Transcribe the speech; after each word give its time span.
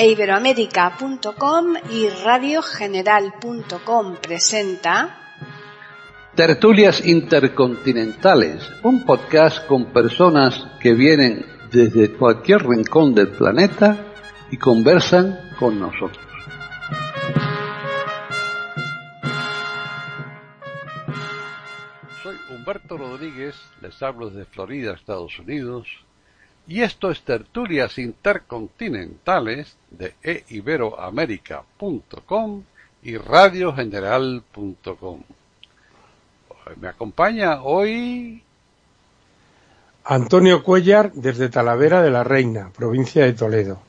e 0.00 0.10
iberoamérica.com 0.12 1.74
y 1.90 2.08
radiogeneral.com 2.08 4.16
presenta 4.16 5.18
Tertulias 6.34 7.06
Intercontinentales, 7.06 8.66
un 8.82 9.04
podcast 9.04 9.66
con 9.66 9.92
personas 9.92 10.66
que 10.80 10.94
vienen 10.94 11.44
desde 11.70 12.14
cualquier 12.14 12.66
rincón 12.66 13.14
del 13.14 13.28
planeta 13.28 14.06
y 14.50 14.56
conversan 14.56 15.38
con 15.58 15.78
nosotros. 15.78 16.24
Soy 22.22 22.36
Humberto 22.48 22.96
Rodríguez, 22.96 23.54
les 23.82 24.02
hablo 24.02 24.30
desde 24.30 24.46
Florida, 24.46 24.94
Estados 24.94 25.38
Unidos, 25.38 25.86
y 26.70 26.82
esto 26.82 27.10
es 27.10 27.20
Tertulias 27.22 27.98
Intercontinentales 27.98 29.76
de 29.90 30.14
eiberoamerica.com 30.22 32.62
y 33.02 33.16
radiogeneral.com. 33.16 35.22
Me 36.80 36.86
acompaña 36.86 37.64
hoy 37.64 38.44
Antonio 40.04 40.62
Cuellar 40.62 41.10
desde 41.12 41.48
Talavera 41.48 42.02
de 42.02 42.12
la 42.12 42.22
Reina, 42.22 42.70
provincia 42.72 43.24
de 43.24 43.32
Toledo. 43.32 43.82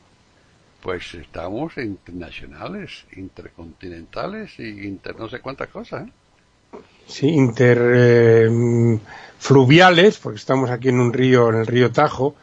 Pues 0.82 1.14
estamos 1.14 1.78
internacionales, 1.78 3.06
intercontinentales 3.16 4.58
y 4.58 4.88
inter 4.88 5.20
no 5.20 5.30
sé 5.30 5.40
cuántas 5.40 5.68
cosas. 5.68 6.08
¿eh? 6.08 6.12
Sí, 7.06 7.28
interfluviales, 7.28 10.18
porque 10.18 10.38
estamos 10.38 10.72
aquí 10.72 10.90
en 10.90 11.00
un 11.00 11.14
río, 11.14 11.50
en 11.50 11.58
el 11.58 11.68
río 11.68 11.92
Tajo, 11.92 12.34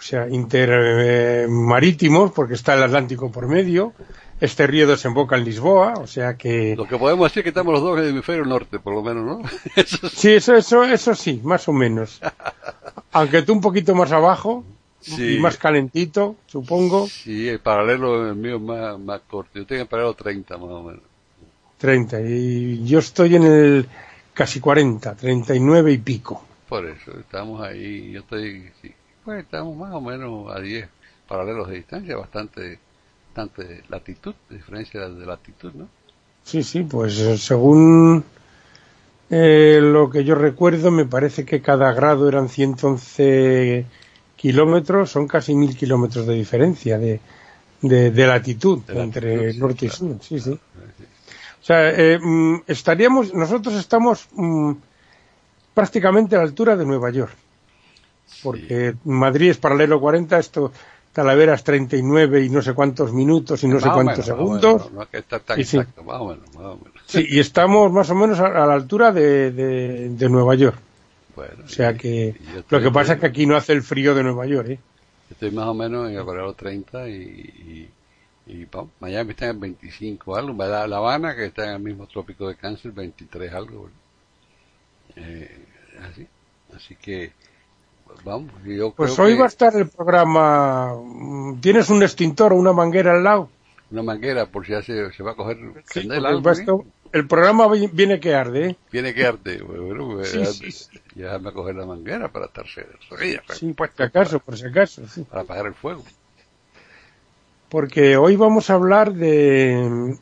o 0.00 0.02
sea, 0.02 0.28
intermarítimos, 0.30 2.32
porque 2.32 2.54
está 2.54 2.72
el 2.72 2.84
Atlántico 2.84 3.30
por 3.30 3.46
medio. 3.46 3.92
Este 4.40 4.66
río 4.66 4.88
desemboca 4.88 5.36
en 5.36 5.44
Lisboa, 5.44 5.92
o 5.98 6.06
sea 6.06 6.38
que... 6.38 6.74
Lo 6.74 6.88
que 6.88 6.96
podemos 6.96 7.28
decir 7.28 7.40
es 7.40 7.44
que 7.44 7.50
estamos 7.50 7.74
los 7.74 7.82
dos 7.82 7.98
en 7.98 8.04
el 8.04 8.10
hemisferio 8.12 8.46
norte, 8.46 8.78
por 8.78 8.94
lo 8.94 9.02
menos, 9.02 9.26
¿no? 9.26 9.42
eso 9.76 10.08
sí. 10.08 10.16
sí, 10.16 10.30
eso, 10.30 10.54
eso, 10.54 10.84
eso 10.84 11.14
sí, 11.14 11.42
más 11.44 11.68
o 11.68 11.74
menos. 11.74 12.18
Aunque 13.12 13.42
tú 13.42 13.52
un 13.52 13.60
poquito 13.60 13.94
más 13.94 14.10
abajo, 14.10 14.64
sí. 15.00 15.34
y 15.34 15.38
más 15.38 15.58
calentito, 15.58 16.36
supongo. 16.46 17.06
Sí, 17.06 17.46
el 17.46 17.60
paralelo 17.60 18.30
el 18.30 18.36
mío 18.36 18.56
es 18.56 18.62
más, 18.62 18.98
más 18.98 19.20
corto. 19.28 19.58
Yo 19.58 19.66
tengo 19.66 19.82
el 19.82 19.88
paralelo 19.88 20.14
30, 20.14 20.56
más 20.56 20.70
o 20.70 20.82
menos. 20.82 21.02
30, 21.76 22.22
y 22.22 22.86
yo 22.86 23.00
estoy 23.00 23.36
en 23.36 23.42
el 23.42 23.86
casi 24.32 24.60
40, 24.60 25.14
39 25.14 25.92
y 25.92 25.98
pico. 25.98 26.42
Por 26.70 26.86
eso, 26.86 27.10
estamos 27.20 27.60
ahí, 27.60 28.12
yo 28.12 28.20
estoy... 28.20 28.70
Sí 28.80 28.94
pues 29.24 29.44
estamos 29.44 29.76
más 29.76 29.92
o 29.92 30.00
menos 30.00 30.54
a 30.54 30.60
10 30.60 30.88
paralelos 31.28 31.68
de 31.68 31.76
distancia, 31.76 32.16
bastante, 32.16 32.78
bastante 33.28 33.82
latitud, 33.88 34.34
diferencia 34.48 35.08
de 35.08 35.26
latitud, 35.26 35.72
¿no? 35.74 35.88
Sí, 36.42 36.62
sí, 36.62 36.82
pues 36.82 37.18
eh, 37.20 37.38
según 37.38 38.24
eh, 39.30 39.78
lo 39.80 40.10
que 40.10 40.24
yo 40.24 40.34
recuerdo, 40.34 40.90
me 40.90 41.04
parece 41.04 41.44
que 41.44 41.60
cada 41.60 41.92
grado 41.92 42.28
eran 42.28 42.48
111 42.48 43.86
kilómetros, 44.36 45.10
son 45.10 45.28
casi 45.28 45.54
mil 45.54 45.76
kilómetros 45.76 46.26
de 46.26 46.34
diferencia 46.34 46.98
de, 46.98 47.20
de, 47.82 48.26
latitud 48.26 48.80
entre 48.88 49.54
norte 49.54 49.86
y 49.86 49.88
sur. 49.90 50.16
Sí, 50.20 50.40
sí. 50.40 50.50
O 50.52 51.64
sea, 51.64 51.90
eh, 51.90 52.18
mm, 52.18 52.62
estaríamos, 52.66 53.34
nosotros 53.34 53.74
estamos 53.74 54.28
mm, 54.32 54.72
prácticamente 55.74 56.34
a 56.34 56.38
la 56.38 56.44
altura 56.44 56.74
de 56.74 56.86
Nueva 56.86 57.10
York 57.10 57.36
porque 58.42 58.94
Madrid 59.04 59.50
es 59.50 59.58
paralelo 59.58 60.00
40, 60.00 60.38
esto 60.38 60.72
Talavera 61.12 61.54
es 61.54 61.64
39 61.64 62.44
y 62.44 62.50
no 62.50 62.62
sé 62.62 62.72
cuántos 62.72 63.12
minutos 63.12 63.64
y 63.64 63.68
no 63.68 63.80
sé 63.80 63.88
cuántos 63.92 64.24
segundos. 64.24 64.92
no, 64.92 65.02
es 65.02 65.08
que 65.08 65.18
está 65.18 65.40
tan 65.40 65.58
exacto, 65.58 66.04
más 66.04 66.20
o 66.20 66.28
menos, 66.28 66.54
más 66.54 66.64
o 66.64 66.76
menos. 66.76 67.02
Sí, 67.06 67.26
y 67.28 67.40
estamos 67.40 67.90
más 67.90 68.08
o 68.10 68.14
menos 68.14 68.38
a, 68.38 68.48
la 68.48 68.74
altura 68.74 69.10
de, 69.10 69.50
de, 69.50 70.28
Nueva 70.28 70.54
York. 70.54 70.78
Bueno, 71.34 71.64
o 71.64 71.68
sea 71.68 71.94
que 71.94 72.36
lo 72.68 72.80
que 72.80 72.90
pasa 72.92 73.14
es 73.14 73.20
que 73.20 73.26
aquí 73.26 73.44
no 73.44 73.56
hace 73.56 73.72
el 73.72 73.82
frío 73.82 74.14
de 74.14 74.22
Nueva 74.22 74.46
York, 74.46 74.68
¿eh? 74.68 74.78
Estoy 75.30 75.50
más 75.50 75.66
o 75.66 75.74
menos 75.74 76.08
en 76.08 76.16
el 76.16 76.24
paralelo 76.24 76.54
30 76.54 77.08
y, 77.08 77.12
y, 77.12 78.52
y 78.52 78.68
Miami 79.00 79.30
está 79.30 79.48
en 79.48 79.60
25 79.60 80.36
algo, 80.36 80.64
La, 80.64 80.86
la 80.86 80.96
Habana 80.98 81.34
que 81.34 81.46
está 81.46 81.64
en 81.66 81.74
el 81.74 81.80
mismo 81.80 82.06
trópico 82.06 82.46
de 82.48 82.54
Cáncer 82.54 82.92
23 82.92 83.52
algo. 83.52 83.88
Eh, 85.16 85.66
así, 86.08 86.26
así 86.76 86.94
que 86.94 87.32
Vamos, 88.24 88.50
yo 88.64 88.92
pues 88.92 89.18
hoy 89.18 89.36
va 89.36 89.44
a 89.44 89.48
estar 89.48 89.74
el 89.76 89.88
programa. 89.88 90.94
¿Tienes 91.60 91.88
un 91.90 92.02
extintor 92.02 92.52
o 92.52 92.56
una 92.56 92.72
manguera 92.72 93.12
al 93.12 93.24
lado? 93.24 93.48
Una 93.90 94.02
manguera, 94.02 94.46
por 94.46 94.66
si 94.66 94.72
se, 94.82 95.12
se 95.12 95.22
va 95.22 95.32
a 95.32 95.34
coger 95.34 95.56
sí, 95.92 96.08
El 97.12 97.26
programa 97.26 97.66
viene 97.92 98.20
que 98.20 98.34
arde. 98.34 98.68
¿eh? 98.68 98.76
Viene 98.92 99.14
que 99.14 99.26
arde. 99.26 99.62
Bueno, 99.62 100.16
pues, 100.16 100.90
ya 101.14 101.38
me 101.38 101.48
a 101.48 101.52
coger 101.52 101.74
la 101.74 101.86
manguera 101.86 102.28
para 102.28 102.46
estar 102.46 102.66
Sí, 102.66 103.72
por 103.72 103.90
si 103.96 104.02
acaso, 104.02 104.38
por 104.38 104.56
si 104.56 104.66
acaso. 104.66 105.02
Para 105.28 105.42
apagar 105.42 105.66
el 105.66 105.74
fuego. 105.74 106.04
Porque 107.68 108.16
hoy 108.16 108.36
vamos 108.36 108.70
a 108.70 108.74
hablar 108.74 109.12
de, 109.12 110.16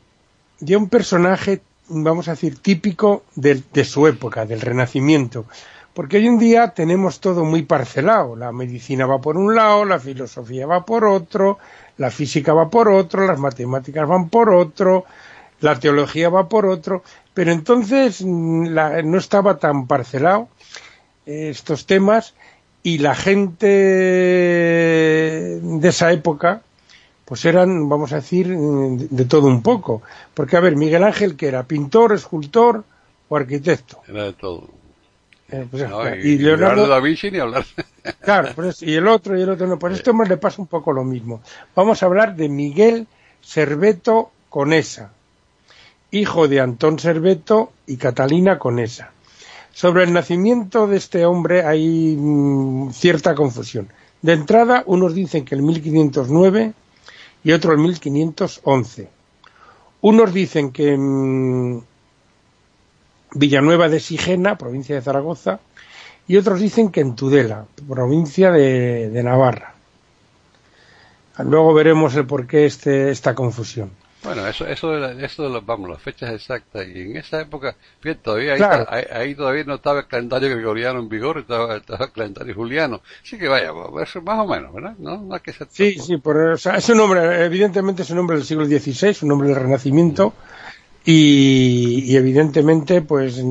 de 0.59 0.77
un 0.77 0.89
personaje, 0.89 1.61
vamos 1.89 2.27
a 2.27 2.31
decir, 2.31 2.57
típico 2.59 3.23
de, 3.35 3.61
de 3.73 3.85
su 3.85 4.07
época, 4.07 4.45
del 4.45 4.61
Renacimiento 4.61 5.45
porque 5.99 6.15
hoy 6.15 6.27
en 6.27 6.39
día 6.39 6.69
tenemos 6.69 7.19
todo 7.19 7.43
muy 7.43 7.63
parcelado. 7.63 8.37
La 8.37 8.53
medicina 8.53 9.05
va 9.05 9.19
por 9.19 9.35
un 9.35 9.53
lado, 9.53 9.83
la 9.83 9.99
filosofía 9.99 10.65
va 10.65 10.85
por 10.85 11.03
otro, 11.03 11.59
la 11.97 12.09
física 12.09 12.53
va 12.53 12.69
por 12.69 12.87
otro, 12.87 13.27
las 13.27 13.37
matemáticas 13.37 14.07
van 14.07 14.29
por 14.29 14.49
otro, 14.49 15.03
la 15.59 15.77
teología 15.77 16.29
va 16.29 16.47
por 16.47 16.67
otro, 16.67 17.03
pero 17.33 17.51
entonces 17.51 18.21
mm, 18.23 18.73
no 19.03 19.17
estaba 19.17 19.57
tan 19.57 19.87
parcelado 19.87 20.47
eh, 21.25 21.49
estos 21.49 21.85
temas 21.85 22.33
y 22.81 22.99
la 22.99 23.13
gente 23.13 23.67
de 25.61 25.89
esa 25.89 26.13
época 26.13 26.61
pues 27.25 27.43
eran, 27.43 27.89
vamos 27.89 28.13
a 28.13 28.21
decir, 28.21 28.47
mm, 28.47 29.09
de 29.09 29.25
todo 29.25 29.47
un 29.47 29.61
poco. 29.61 30.01
Porque, 30.33 30.55
a 30.55 30.61
ver, 30.61 30.77
Miguel 30.77 31.03
Ángel, 31.03 31.35
que 31.35 31.47
era 31.47 31.63
pintor, 31.63 32.13
escultor 32.13 32.85
o 33.27 33.35
arquitecto. 33.35 33.99
Era 34.07 34.23
de 34.23 34.31
todo. 34.31 34.78
Eh, 35.51 35.67
pues 35.69 35.83
y, 36.23 36.37
Leonardo, 36.37 36.87
da 36.87 36.99
Vinci 36.99 37.31
ni 37.31 37.39
hablar. 37.39 37.65
Claro, 38.21 38.49
pues, 38.55 38.81
y 38.81 38.95
el 38.95 39.07
otro 39.07 39.37
y 39.37 39.41
el 39.41 39.49
otro 39.49 39.67
no. 39.67 39.77
Pues 39.77 39.95
esto 39.95 40.13
le 40.13 40.37
pasa 40.37 40.61
un 40.61 40.67
poco 40.67 40.93
lo 40.93 41.03
mismo. 41.03 41.41
Vamos 41.75 42.01
a 42.01 42.05
hablar 42.05 42.35
de 42.35 42.49
Miguel 42.49 43.07
Serveto 43.41 44.31
Conesa, 44.49 45.11
hijo 46.11 46.47
de 46.47 46.59
Antón 46.59 46.97
Serveto 46.97 47.71
y 47.87 47.97
Catalina 47.97 48.57
Conesa. 48.57 49.11
Sobre 49.73 50.03
el 50.03 50.13
nacimiento 50.13 50.87
de 50.87 50.97
este 50.97 51.25
hombre 51.25 51.63
hay 51.63 52.15
mm, 52.17 52.91
cierta 52.91 53.35
confusión. 53.35 53.89
De 54.21 54.33
entrada, 54.33 54.83
unos 54.85 55.13
dicen 55.13 55.45
que 55.45 55.55
el 55.55 55.61
1509 55.61 56.73
y 57.43 57.51
otros 57.51 57.73
el 57.73 57.79
1511. 57.79 59.09
Unos 60.01 60.33
dicen 60.33 60.71
que 60.71 60.97
mm, 60.97 61.81
Villanueva 63.33 63.89
de 63.89 63.99
Sigena, 63.99 64.57
provincia 64.57 64.95
de 64.95 65.01
Zaragoza, 65.01 65.59
y 66.27 66.37
otros 66.37 66.59
dicen 66.59 66.91
que 66.91 67.01
en 67.01 67.15
Tudela, 67.15 67.65
provincia 67.87 68.51
de, 68.51 69.21
Navarra. 69.23 69.73
Luego 71.39 71.73
veremos 71.73 72.15
el 72.15 72.25
por 72.25 72.45
qué 72.45 72.65
este, 72.65 73.09
esta 73.09 73.33
confusión. 73.33 73.91
Bueno, 74.21 74.45
eso, 74.45 74.67
eso, 74.67 74.93
eso, 75.07 75.61
vamos, 75.61 75.89
las 75.89 76.01
fechas 76.01 76.31
exactas. 76.31 76.85
Y 76.87 77.01
en 77.01 77.17
esa 77.17 77.39
época, 77.39 77.75
fíjate, 78.01 78.21
todavía 78.21 78.53
ahí, 79.13 79.33
todavía 79.33 79.63
no 79.63 79.75
estaba 79.75 80.01
el 80.01 80.07
calendario 80.07 80.49
gregoriano 80.49 80.99
en 80.99 81.07
vigor, 81.07 81.37
estaba, 81.39 81.77
estaba 81.77 82.05
el 82.05 82.11
calendario 82.11 82.53
juliano. 82.53 83.01
Así 83.23 83.37
que 83.37 83.47
vaya, 83.47 83.71
eso 84.03 84.21
más 84.21 84.39
o 84.39 84.47
menos, 84.47 84.73
¿verdad? 84.73 84.95
No, 84.99 85.21
no 85.21 85.39
que 85.41 85.53
sí, 85.69 85.97
sí, 85.99 86.17
por, 86.17 86.37
o 86.37 86.57
sea, 86.57 86.75
es 86.75 86.89
un 86.89 86.97
nombre, 86.97 87.45
evidentemente 87.45 88.01
es 88.01 88.09
un 88.09 88.17
nombre 88.17 88.35
del 88.35 88.45
siglo 88.45 88.65
XVI, 88.65 89.15
un 89.21 89.29
nombre 89.29 89.47
del 89.47 89.57
Renacimiento. 89.57 90.33
Y, 91.05 92.15
evidentemente, 92.15 93.01
pues 93.01 93.41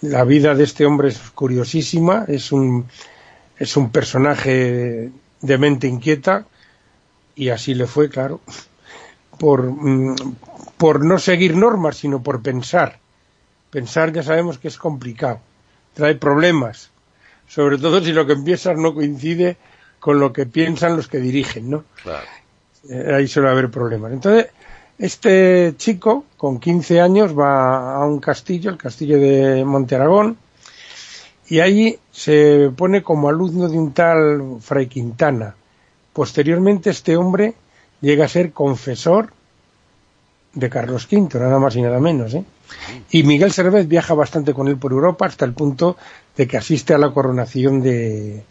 la 0.00 0.24
vida 0.24 0.54
de 0.54 0.64
este 0.64 0.86
hombre 0.86 1.08
es 1.08 1.18
curiosísima, 1.34 2.24
es 2.28 2.52
un, 2.52 2.86
es 3.58 3.76
un 3.76 3.90
personaje 3.90 5.10
de 5.40 5.58
mente 5.58 5.86
inquieta, 5.86 6.46
y 7.34 7.48
así 7.48 7.74
le 7.74 7.86
fue, 7.86 8.08
claro, 8.08 8.40
por, 9.38 9.64
mm, 9.64 10.16
por 10.76 11.04
no 11.04 11.18
seguir 11.18 11.56
normas, 11.56 11.96
sino 11.96 12.22
por 12.22 12.42
pensar. 12.42 12.98
Pensar 13.70 14.12
ya 14.12 14.22
sabemos 14.22 14.58
que 14.58 14.68
es 14.68 14.76
complicado, 14.76 15.40
trae 15.94 16.14
problemas, 16.14 16.90
sobre 17.48 17.78
todo 17.78 18.02
si 18.02 18.12
lo 18.12 18.26
que 18.26 18.34
empiezas 18.34 18.76
no 18.76 18.94
coincide 18.94 19.56
con 19.98 20.18
lo 20.18 20.32
que 20.32 20.46
piensan 20.46 20.96
los 20.96 21.08
que 21.08 21.18
dirigen, 21.18 21.70
¿no? 21.70 21.84
Claro. 22.02 22.26
Eh, 22.88 23.14
ahí 23.14 23.28
suele 23.28 23.50
haber 23.50 23.70
problemas. 23.70 24.12
Entonces, 24.12 24.48
este 25.02 25.74
chico, 25.78 26.26
con 26.36 26.60
15 26.60 27.00
años, 27.00 27.36
va 27.36 27.96
a 27.96 28.06
un 28.06 28.20
castillo, 28.20 28.70
el 28.70 28.76
castillo 28.76 29.18
de 29.18 29.64
Monte 29.64 29.96
Aragón, 29.96 30.36
y 31.48 31.58
allí 31.58 31.98
se 32.12 32.70
pone 32.76 33.02
como 33.02 33.28
alumno 33.28 33.68
de 33.68 33.76
un 33.76 33.92
tal 33.92 34.58
Fray 34.60 34.86
Quintana. 34.86 35.56
Posteriormente 36.12 36.90
este 36.90 37.16
hombre 37.16 37.54
llega 38.00 38.26
a 38.26 38.28
ser 38.28 38.52
confesor 38.52 39.32
de 40.54 40.70
Carlos 40.70 41.08
V, 41.10 41.36
nada 41.36 41.58
más 41.58 41.74
y 41.74 41.82
nada 41.82 41.98
menos. 41.98 42.32
¿eh? 42.34 42.44
Y 43.10 43.24
Miguel 43.24 43.50
Servet 43.50 43.88
viaja 43.88 44.14
bastante 44.14 44.54
con 44.54 44.68
él 44.68 44.76
por 44.76 44.92
Europa 44.92 45.26
hasta 45.26 45.44
el 45.44 45.52
punto 45.52 45.96
de 46.36 46.46
que 46.46 46.58
asiste 46.58 46.94
a 46.94 46.98
la 46.98 47.10
coronación 47.10 47.80
de, 47.80 48.44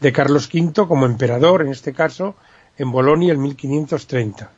de 0.00 0.12
Carlos 0.12 0.48
V 0.50 0.86
como 0.88 1.04
emperador, 1.04 1.60
en 1.60 1.68
este 1.68 1.92
caso, 1.92 2.34
en 2.78 2.90
Bolonia 2.90 3.34
en 3.34 3.42
1530, 3.42 4.52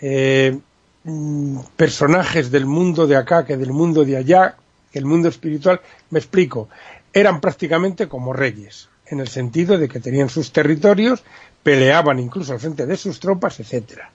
eh, 0.00 0.58
mm, 1.04 1.58
personajes 1.76 2.50
del 2.50 2.66
mundo 2.66 3.06
de 3.06 3.16
acá 3.16 3.44
que 3.44 3.56
del 3.56 3.72
mundo 3.72 4.04
de 4.04 4.16
allá, 4.16 4.56
el 4.92 5.06
mundo 5.06 5.28
espiritual, 5.28 5.80
me 6.10 6.18
explico, 6.18 6.68
eran 7.12 7.40
prácticamente 7.40 8.08
como 8.08 8.32
reyes, 8.32 8.88
en 9.06 9.20
el 9.20 9.28
sentido 9.28 9.78
de 9.78 9.88
que 9.88 10.00
tenían 10.00 10.28
sus 10.28 10.52
territorios, 10.52 11.22
peleaban 11.62 12.18
incluso 12.18 12.52
al 12.52 12.60
frente 12.60 12.86
de 12.86 12.96
sus 12.96 13.20
tropas, 13.20 13.60
etcétera. 13.60 14.10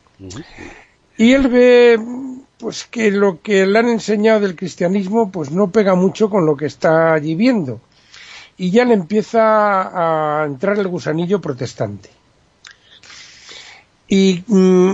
Y 1.17 1.33
él 1.33 1.47
ve 1.47 1.97
pues 2.59 2.85
que 2.85 3.11
lo 3.11 3.41
que 3.41 3.65
le 3.65 3.79
han 3.79 3.89
enseñado 3.89 4.39
del 4.41 4.55
cristianismo 4.55 5.31
pues 5.31 5.51
no 5.51 5.69
pega 5.71 5.95
mucho 5.95 6.29
con 6.29 6.45
lo 6.45 6.57
que 6.57 6.65
está 6.65 7.13
allí 7.13 7.35
viendo 7.35 7.81
y 8.57 8.71
ya 8.71 8.85
le 8.85 8.95
empieza 8.95 10.41
a 10.41 10.45
entrar 10.45 10.77
el 10.79 10.87
gusanillo 10.87 11.39
protestante. 11.39 12.09
Y 14.07 14.43
mm, 14.47 14.93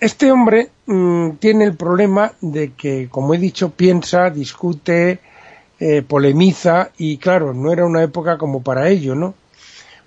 este 0.00 0.30
hombre 0.30 0.70
mm, 0.86 1.30
tiene 1.32 1.64
el 1.64 1.76
problema 1.76 2.32
de 2.40 2.72
que, 2.72 3.08
como 3.08 3.34
he 3.34 3.38
dicho, 3.38 3.70
piensa, 3.70 4.28
discute, 4.28 5.20
eh, 5.78 6.02
polemiza 6.02 6.90
y 6.98 7.16
claro, 7.16 7.54
no 7.54 7.72
era 7.72 7.86
una 7.86 8.02
época 8.02 8.36
como 8.36 8.62
para 8.62 8.88
ello, 8.88 9.14
¿no? 9.14 9.34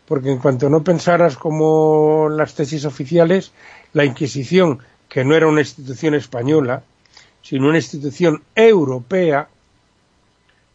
Porque 0.08 0.32
en 0.32 0.38
cuanto 0.38 0.70
no 0.70 0.84
pensaras 0.84 1.36
como 1.36 2.30
las 2.30 2.54
tesis 2.54 2.86
oficiales, 2.86 3.54
la 3.94 4.06
Inquisición, 4.06 4.80
que 5.14 5.24
no 5.24 5.36
era 5.36 5.46
una 5.46 5.62
institución 5.62 6.16
española, 6.16 6.82
sino 7.44 7.70
una 7.70 7.78
institución 7.78 8.42
europea, 8.56 9.48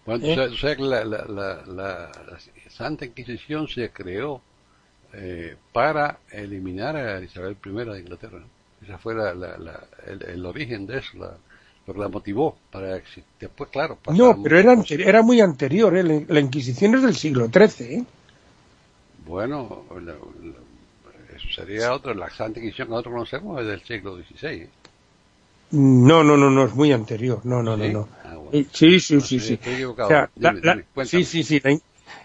bueno, 0.06 0.25
¿Eh? 0.25 0.38
o 0.38 0.56
sea, 0.56 0.75
que 0.75 0.82
la, 0.82 1.05
la, 1.05 1.26
la, 1.67 2.11
Santa 2.70 3.05
Inquisición 3.05 3.69
se 3.69 3.90
creó 3.90 4.40
eh, 5.12 5.56
para 5.73 6.20
eliminar 6.31 6.96
a 6.96 7.20
Isabel 7.20 7.56
I 7.62 7.70
de 7.70 7.99
Inglaterra. 7.99 8.38
Ese 8.82 8.96
fue 8.96 9.12
el, 9.14 10.23
el, 10.26 10.46
origen 10.46 10.87
de 10.87 10.99
eso, 10.99 11.19
lo 11.19 11.93
que 11.93 12.00
la 12.00 12.08
motivó 12.08 12.56
para 12.70 13.02
después, 13.40 13.70
claro. 13.70 13.99
No, 14.14 14.40
pero 14.43 14.58
era, 14.58 14.76
era 14.88 15.20
muy 15.23 15.40
anterior, 15.40 15.94
¿eh? 15.96 16.25
la, 16.26 16.40
Inquisición 16.40 16.94
es 16.94 17.02
del 17.02 17.17
siglo 17.17 17.49
XIII. 17.49 17.87
¿eh? 17.96 18.05
Bueno, 19.26 19.85
eso 19.90 20.67
sería 21.58 21.93
otro, 21.93 22.14
la 22.14 22.31
Santa 22.31 22.58
Inquisición 22.58 22.88
que 22.88 22.93
nosotros 22.93 23.12
conocemos 23.12 23.60
es 23.60 23.66
del 23.66 23.82
siglo 23.82 24.16
XVI. 24.16 24.69
No, 25.70 26.25
no, 26.25 26.37
no, 26.37 26.50
no, 26.50 26.64
es 26.64 26.75
muy 26.75 26.93
anterior. 26.93 27.40
No, 27.44 27.62
no, 27.62 27.76
no, 27.76 27.88
no. 27.88 28.08
Ah, 28.25 28.37
sí, 28.72 29.00
sí, 29.00 29.20
sí, 29.20 29.38
sí. 29.40 29.58
sí, 31.05 31.25
sí, 31.25 31.43
sí. 31.43 31.62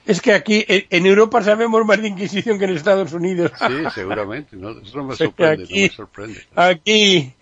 Es 0.06 0.22
que 0.22 0.34
aquí, 0.34 0.66
en 0.68 1.06
Europa 1.06 1.42
sabemos 1.44 1.86
más 1.86 2.02
de 2.02 2.08
Inquisición 2.08 2.58
que 2.58 2.66
en 2.66 2.72
Estados 2.72 3.12
Unidos. 3.14 3.52
Sí, 3.58 3.84
seguramente. 3.94 4.56
No, 4.56 4.72
eso 4.80 5.04
me 5.04 5.16
sorprende, 5.16 5.64
aquí, 5.64 5.74
no 5.74 5.82
me 5.82 5.90
sorprende. 5.96 6.40
Aquí, 6.56 7.34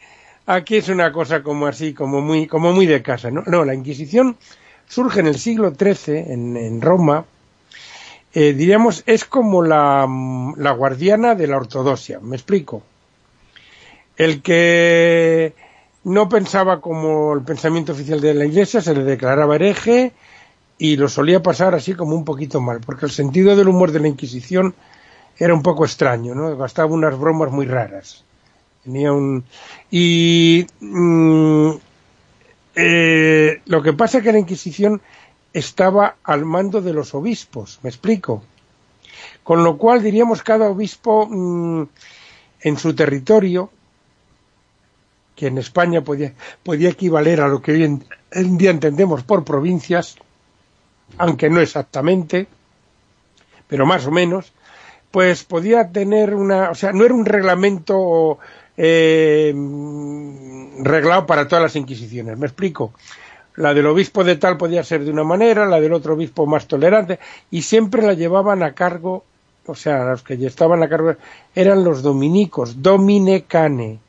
aquí 0.46 0.78
es 0.78 0.90
una 0.90 1.12
cosa 1.12 1.44
como 1.44 1.68
así, 1.68 1.94
como 1.94 2.22
muy, 2.22 2.48
como 2.48 2.74
muy 2.74 2.88
de 2.88 3.02
casa, 3.02 3.30
¿no? 3.30 3.44
No, 3.46 3.64
la 3.64 3.76
Inquisición 3.76 4.38
surge 4.88 5.20
en 5.20 5.28
el 5.28 5.38
siglo 5.38 5.74
XIII, 5.74 6.18
en, 6.18 6.58
en 6.58 6.82
Roma, 6.82 7.26
eh, 8.34 8.54
diríamos, 8.54 9.04
es 9.06 9.26
como 9.26 9.62
la, 9.62 10.08
la 10.58 10.72
guardiana 10.72 11.36
de 11.36 11.48
la 11.48 11.58
ortodoxia. 11.58 12.20
¿Me 12.22 12.36
explico? 12.36 12.84
El 14.18 14.42
que 14.42 15.54
no 16.04 16.30
pensaba 16.30 16.82
como 16.82 17.34
el 17.34 17.42
pensamiento 17.42 17.92
oficial 17.92 18.22
de 18.22 18.34
la 18.34 18.46
Iglesia, 18.46 18.82
se 18.82 18.96
le 18.96 19.04
declaraba 19.04 19.56
hereje 19.56 20.14
y 20.78 20.96
lo 20.96 21.10
solía 21.10 21.44
pasar 21.44 21.76
así 21.76 21.94
como 21.94 22.16
un 22.16 22.26
poquito 22.26 22.60
mal, 22.60 22.82
porque 22.84 23.06
el 23.06 23.12
sentido 23.12 23.56
del 23.56 23.68
humor 23.68 23.92
de 23.92 24.00
la 24.00 24.08
Inquisición 24.08 24.74
era 25.38 25.54
un 25.54 25.62
poco 25.62 25.86
extraño, 25.86 26.34
¿no? 26.34 26.56
Gastaba 26.58 26.92
unas 26.92 27.18
bromas 27.20 27.52
muy 27.52 27.66
raras. 27.66 28.24
Tenía 28.84 29.12
un... 29.14 29.44
Y... 29.90 30.66
Mm, 30.80 31.72
eh, 32.76 33.62
lo 33.66 33.82
que 33.82 33.94
pasa 33.94 34.18
es 34.20 34.24
que 34.24 34.32
la 34.32 34.40
Inquisición 34.40 35.02
estaba 35.54 36.16
al 36.24 36.46
mando 36.46 36.82
de 36.82 36.94
los 36.94 37.14
obispos, 37.14 37.80
¿me 37.84 37.90
explico? 37.90 38.44
Con 39.44 39.64
lo 39.64 39.78
cual, 39.78 40.02
diríamos, 40.02 40.44
cada 40.44 40.70
obispo 40.70 41.28
mm, 41.28 41.84
en 42.62 42.78
su 42.78 42.96
territorio 42.96 43.72
que 45.36 45.48
en 45.48 45.58
España 45.58 46.02
podía, 46.02 46.34
podía 46.64 46.90
equivaler 46.90 47.42
a 47.42 47.48
lo 47.48 47.62
que 47.62 47.72
hoy 47.72 47.84
en, 47.84 48.58
día 48.58 48.70
entendemos 48.70 49.24
por 49.24 49.44
provincias, 49.44 50.16
aunque 51.18 51.50
no 51.50 51.60
exactamente, 51.60 52.48
pero 53.68 53.86
más 53.86 54.06
o 54.06 54.12
menos, 54.12 54.54
pues 55.10 55.44
podía 55.44 55.90
tener 55.90 56.36
una, 56.36 56.70
o 56.70 56.76
sea, 56.76 56.92
no 56.94 57.04
era 57.04 57.14
un 57.14 57.26
reglamento 57.26 58.38
eh, 58.78 59.54
reglado 60.80 61.26
para 61.26 61.48
todas 61.48 61.64
las 61.64 61.76
inquisiciones, 61.76 62.38
me 62.38 62.46
explico. 62.46 62.94
La 63.56 63.74
del 63.74 63.88
obispo 63.88 64.24
de 64.24 64.38
tal 64.38 64.58
podía 64.58 64.84
ser 64.84 65.04
de 65.04 65.12
una 65.12 65.24
manera, 65.24 65.66
la 65.66 65.80
del 65.80 65.94
otro 65.94 66.14
obispo 66.14 66.46
más 66.46 66.68
tolerante, 66.68 67.20
y 67.50 67.62
siempre 67.64 68.02
la 68.02 68.14
llevaban 68.14 68.64
a 68.64 68.74
cargo, 68.74 69.26
o 69.66 69.76
sea, 69.76 70.06
los 70.06 70.24
que 70.24 70.34
estaban 70.46 70.82
a 70.84 70.90
cargo 70.90 71.16
eran 71.54 71.84
los 71.84 72.02
dominicos, 72.02 72.82
dominecane, 72.82 74.00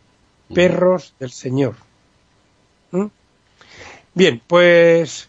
perros 0.54 1.14
del 1.18 1.30
Señor. 1.30 1.74
¿Mm? 2.92 3.06
Bien, 4.14 4.42
pues 4.46 5.28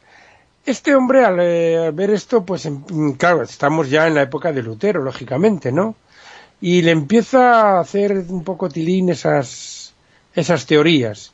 este 0.66 0.96
hombre 0.96 1.22
eh, 1.22 1.78
al, 1.78 1.92
ver 1.92 2.12
esto, 2.12 2.46
pues 2.46 2.66
em, 2.66 3.14
claro, 3.18 3.44
estamos 3.44 3.90
ya 3.90 4.08
en 4.08 4.16
la 4.16 4.22
época 4.22 4.52
de 4.52 4.64
Lutero, 4.64 5.02
lógicamente, 5.02 5.72
¿no? 5.72 5.96
Y 6.62 6.82
le 6.82 6.92
empieza 6.92 7.78
a 7.78 7.80
hacer 7.82 8.26
un 8.30 8.44
poco 8.44 8.70
tilín 8.70 9.10
esas, 9.10 9.94
esas 10.34 10.66
teorías. 10.66 11.34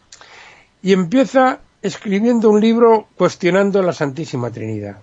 Y 0.81 0.93
empieza 0.93 1.59
escribiendo 1.81 2.50
un 2.50 2.62
libro 2.62 3.07
cuestionando 3.15 3.81
la 3.81 3.93
Santísima 3.93 4.51
Trinidad. 4.51 4.98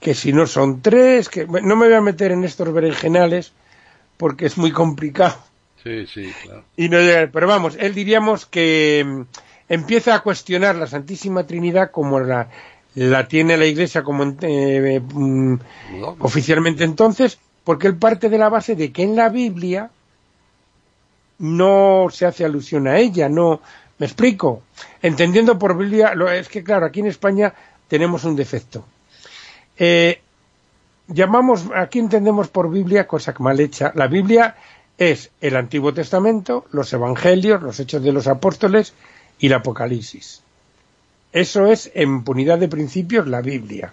Que 0.00 0.14
si 0.14 0.32
no 0.32 0.46
son 0.46 0.82
tres, 0.82 1.28
que 1.28 1.46
no 1.46 1.76
me 1.76 1.86
voy 1.86 1.94
a 1.94 2.00
meter 2.00 2.32
en 2.32 2.44
estos 2.44 2.72
berenjenales 2.72 3.52
porque 4.16 4.46
es 4.46 4.58
muy 4.58 4.70
complicado 4.70 5.36
Sí, 5.84 6.06
sí, 6.06 6.32
claro. 6.42 6.64
Y 6.76 6.88
no 6.88 6.96
pero 7.30 7.46
vamos, 7.46 7.76
él 7.78 7.94
diríamos 7.94 8.46
que 8.46 9.04
mm, 9.06 9.20
empieza 9.68 10.14
a 10.14 10.22
cuestionar 10.22 10.76
la 10.76 10.86
Santísima 10.86 11.46
Trinidad 11.46 11.90
como 11.90 12.20
la, 12.20 12.48
la 12.94 13.28
tiene 13.28 13.58
la 13.58 13.66
Iglesia 13.66 14.02
como 14.02 14.34
eh, 14.40 15.00
mm, 15.00 15.56
oficialmente 16.20 16.84
entonces, 16.84 17.38
porque 17.64 17.86
él 17.86 17.96
parte 17.98 18.30
de 18.30 18.38
la 18.38 18.48
base 18.48 18.76
de 18.76 18.92
que 18.92 19.02
en 19.02 19.14
la 19.14 19.28
Biblia 19.28 19.90
no 21.38 22.06
se 22.10 22.24
hace 22.24 22.46
alusión 22.46 22.88
a 22.88 22.98
ella, 22.98 23.28
no, 23.28 23.60
me 24.04 24.08
explico, 24.08 24.64
entendiendo 25.00 25.58
por 25.58 25.78
Biblia, 25.78 26.14
lo, 26.14 26.30
es 26.30 26.50
que 26.50 26.62
claro, 26.62 26.84
aquí 26.84 27.00
en 27.00 27.06
España 27.06 27.54
tenemos 27.88 28.24
un 28.24 28.36
defecto. 28.36 28.84
Eh, 29.78 30.20
llamamos, 31.08 31.64
aquí 31.74 32.00
entendemos 32.00 32.48
por 32.48 32.70
Biblia 32.70 33.06
cosa 33.06 33.34
mal 33.38 33.58
hecha, 33.60 33.92
la 33.94 34.06
Biblia 34.06 34.56
es 34.98 35.30
el 35.40 35.56
Antiguo 35.56 35.94
Testamento, 35.94 36.66
los 36.70 36.92
Evangelios, 36.92 37.62
los 37.62 37.80
Hechos 37.80 38.02
de 38.02 38.12
los 38.12 38.26
Apóstoles 38.26 38.92
y 39.38 39.46
el 39.46 39.54
Apocalipsis. 39.54 40.42
Eso 41.32 41.66
es, 41.66 41.90
en 41.94 42.24
punidad 42.24 42.58
de 42.58 42.68
principios, 42.68 43.26
la 43.26 43.40
Biblia. 43.40 43.90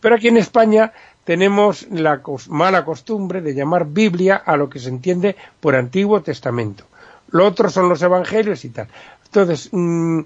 Pero 0.00 0.14
aquí 0.14 0.28
en 0.28 0.38
España 0.38 0.94
tenemos 1.24 1.86
la 1.90 2.22
mala 2.48 2.86
costumbre 2.86 3.42
de 3.42 3.52
llamar 3.52 3.84
Biblia 3.86 4.36
a 4.36 4.56
lo 4.56 4.70
que 4.70 4.78
se 4.78 4.88
entiende 4.88 5.36
por 5.60 5.76
Antiguo 5.76 6.22
Testamento. 6.22 6.86
Lo 7.30 7.44
otro 7.46 7.70
son 7.70 7.88
los 7.88 8.02
Evangelios 8.02 8.64
y 8.64 8.70
tal. 8.70 8.88
Entonces, 9.36 9.68
mm, 9.70 10.20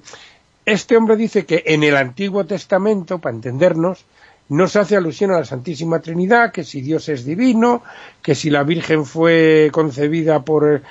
este 0.65 0.97
hombre 0.97 1.17
dice 1.17 1.45
que 1.45 1.65
en 1.67 1.83
el 1.83 1.97
Antiguo 1.97 2.47
Testamento, 2.47 3.19
para 3.19 3.35
entendernos, 3.35 4.05
no 4.49 4.69
se 4.69 4.79
hace 4.79 4.97
alusión 4.97 5.33
a 5.33 5.41
la 5.41 5.45
Santísima 5.45 5.99
Trinidad, 5.99 6.53
que 6.53 6.63
si 6.63 6.81
Dios 6.81 7.09
es 7.09 7.25
divino, 7.25 7.83
que 8.23 8.37
si 8.37 8.51
la 8.51 8.63
Virgen 8.63 9.05
fue 9.05 9.71
concebida 9.73 10.45
por 10.45 10.83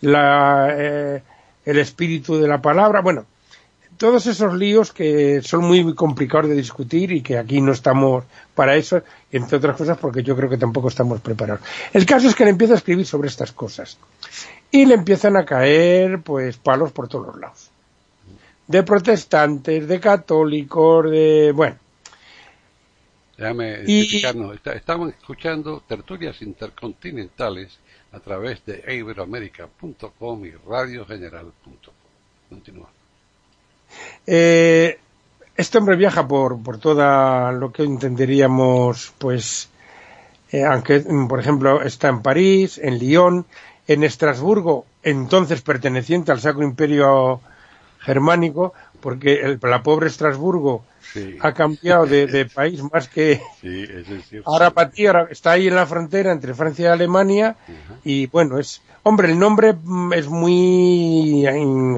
la, 0.00 0.74
eh, 0.76 1.22
el 1.64 1.78
espíritu 1.78 2.36
de 2.38 2.48
la 2.48 2.60
palabra, 2.60 3.00
bueno, 3.00 3.26
todos 3.96 4.26
esos 4.26 4.54
líos 4.54 4.92
que 4.92 5.40
son 5.42 5.64
muy 5.64 5.94
complicados 5.94 6.48
de 6.48 6.56
discutir 6.56 7.12
y 7.12 7.20
que 7.20 7.38
aquí 7.38 7.60
no 7.60 7.70
estamos 7.70 8.24
para 8.56 8.74
eso, 8.74 9.02
entre 9.30 9.58
otras 9.58 9.76
cosas 9.76 9.98
porque 9.98 10.24
yo 10.24 10.34
creo 10.34 10.50
que 10.50 10.58
tampoco 10.58 10.88
estamos 10.88 11.20
preparados. 11.20 11.62
El 11.92 12.06
caso 12.06 12.26
es 12.26 12.34
que 12.34 12.44
le 12.44 12.50
empieza 12.50 12.74
a 12.74 12.78
escribir 12.78 13.06
sobre 13.06 13.28
estas 13.28 13.52
cosas 13.52 13.98
y 14.70 14.86
le 14.86 14.94
empiezan 14.94 15.36
a 15.36 15.44
caer 15.44 16.20
pues 16.22 16.56
palos 16.56 16.92
por 16.92 17.08
todos 17.08 17.38
lados. 17.38 17.67
De 18.68 18.82
protestantes, 18.84 19.88
de 19.88 19.98
católicos, 19.98 21.10
de... 21.10 21.52
bueno, 21.52 21.76
Déjame 23.38 23.82
explicarnos. 23.82 24.58
Estamos 24.74 25.10
escuchando 25.10 25.80
tertulias 25.86 26.42
intercontinentales 26.42 27.78
a 28.10 28.18
través 28.18 28.66
de 28.66 28.82
iberoamérica.com 28.96 30.44
y 30.44 30.50
radiogeneral.com. 30.50 31.94
Continúa. 32.48 32.88
Eh, 34.26 34.98
este 35.56 35.78
hombre 35.78 35.94
viaja 35.94 36.26
por, 36.26 36.60
por 36.60 36.78
toda 36.78 37.52
lo 37.52 37.70
que 37.72 37.84
entenderíamos, 37.84 39.12
pues, 39.18 39.68
eh, 40.50 40.64
aunque, 40.64 41.00
por 41.28 41.38
ejemplo, 41.38 41.82
está 41.82 42.08
en 42.08 42.22
París, 42.22 42.80
en 42.82 42.98
Lyon, 42.98 43.46
en 43.86 44.02
Estrasburgo, 44.02 44.84
entonces 45.04 45.62
perteneciente 45.62 46.32
al 46.32 46.40
Sacro 46.40 46.64
Imperio 46.64 47.40
Germánico, 48.00 48.74
porque 49.00 49.40
el, 49.40 49.58
la 49.62 49.82
pobre 49.82 50.08
Estrasburgo 50.08 50.84
ha 51.40 51.52
cambiado 51.52 52.06
de, 52.06 52.46
país 52.54 52.82
más 52.92 53.08
que... 53.08 53.40
ahora 54.44 54.70
para 54.70 54.90
ti, 54.90 55.06
ahora 55.06 55.28
está 55.30 55.52
ahí 55.52 55.68
en 55.68 55.74
la 55.74 55.86
frontera 55.86 56.32
entre 56.32 56.54
Francia 56.54 56.88
y 56.88 56.92
Alemania 56.92 57.56
y 58.04 58.26
bueno, 58.26 58.58
es... 58.58 58.82
Hombre, 59.04 59.30
el 59.30 59.38
nombre 59.38 59.72
mm, 59.72 60.12
es 60.12 60.28
muy 60.28 61.46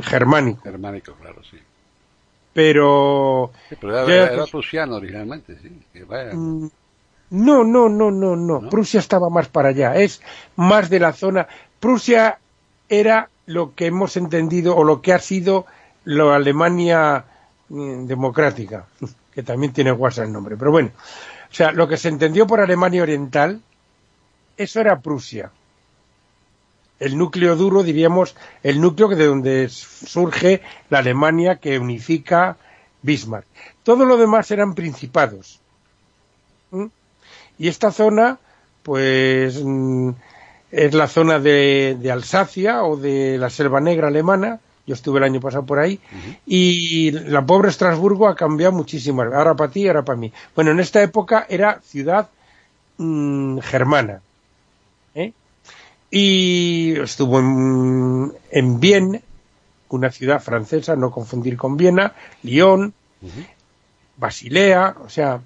germánico. 0.02 0.62
Germánico, 0.62 1.14
claro, 1.14 1.42
sí. 1.42 1.59
Pero... 2.52 3.50
pero 3.80 4.09
era, 4.09 4.47
prusiano 4.47 4.97
originalmente, 4.97 5.57
sí. 5.61 5.71
Mm, 6.33 6.66
no, 7.30 7.64
no, 7.64 7.88
no, 7.88 8.11
no, 8.11 8.37
no, 8.37 8.69
Prusia 8.69 9.00
estaba 9.00 9.28
más 9.28 9.49
para 9.49 9.71
allá. 9.71 9.97
Es 9.97 10.21
más 10.57 10.90
de 10.90 11.00
la 11.00 11.12
zona... 11.12 11.49
Prusia 11.80 12.38
era 12.88 13.30
lo 13.47 13.75
que 13.75 13.87
hemos 13.87 14.16
entendido 14.16 14.76
o 14.76 14.85
lo 14.85 15.00
que 15.00 15.12
ha 15.12 15.19
sido 15.19 15.66
la 16.04 16.35
Alemania 16.35 17.25
Mm, 17.71 18.07
democrática, 18.07 18.87
que 19.33 19.45
también 19.45 19.73
tiene 19.73 19.92
guasa 19.92 20.25
el 20.25 20.33
nombre, 20.33 20.57
pero 20.57 20.73
bueno, 20.73 20.90
o 21.50 21.54
sea, 21.54 21.71
lo 21.71 21.87
que 21.87 21.97
se 21.97 22.09
entendió 22.09 22.47
por 22.47 22.61
Alemania 22.61 23.02
Oriental, 23.02 23.62
eso 24.57 24.80
era 24.80 25.00
Prusia. 25.00 25.52
El 26.99 27.16
núcleo 27.16 27.57
duro, 27.57 27.83
diríamos, 27.83 28.35
el 28.62 28.80
núcleo 28.80 29.09
de 29.09 29.26
donde 29.26 29.69
surge 29.71 30.61
la 30.90 30.99
Alemania 30.99 31.57
que 31.57 31.78
unifica 31.78 32.57
Bismarck. 33.02 33.47
Todo 33.85 34.04
lo 34.04 34.19
demás 34.19 34.50
eran 34.50 34.75
principados. 34.75 35.61
Y 37.59 37.69
esta 37.69 37.90
zona, 37.90 38.38
pues, 38.83 39.62
mm, 39.64 40.11
es 40.73 40.92
la 40.92 41.09
zona 41.09 41.38
de 41.38 42.11
Alsacia 42.12 42.83
o 42.83 42.97
de 42.97 43.38
la 43.38 43.49
Selva 43.49 43.80
Negra 43.80 44.09
alemana, 44.09 44.61
yo 44.90 44.94
estuve 44.94 45.18
el 45.18 45.25
año 45.25 45.40
pasado 45.40 45.64
por 45.64 45.78
ahí, 45.78 46.00
y 46.47 47.12
la 47.12 47.47
pobre 47.47 47.68
Estrasburgo 47.68 48.26
ha 48.26 48.35
cambiado 48.35 48.73
muchísimo, 48.73 49.23
ahora 49.23 49.54
para 49.54 49.70
ti, 49.70 49.87
ahora 49.87 50.04
para 50.04 50.18
mí. 50.18 50.32
Bueno, 50.56 50.73
en 50.73 50.80
esta 50.80 51.00
época 51.00 51.47
era 51.49 51.80
ciudad 51.80 52.28
mm, 52.99 53.59
germana, 53.61 54.20
¿eh? 55.14 55.32
y 56.11 56.99
estuvo 56.99 57.38
en, 57.38 58.32
en 58.50 59.23
una 59.90 60.11
ciudad 60.11 60.42
francesa, 60.42 60.97
no 60.97 61.12
confundir 61.12 61.56
con 61.56 61.76
Viena, 61.76 62.12
Lyon, 62.42 62.92
Basilea, 64.16 64.97
o 65.04 65.09
sea, 65.09 65.40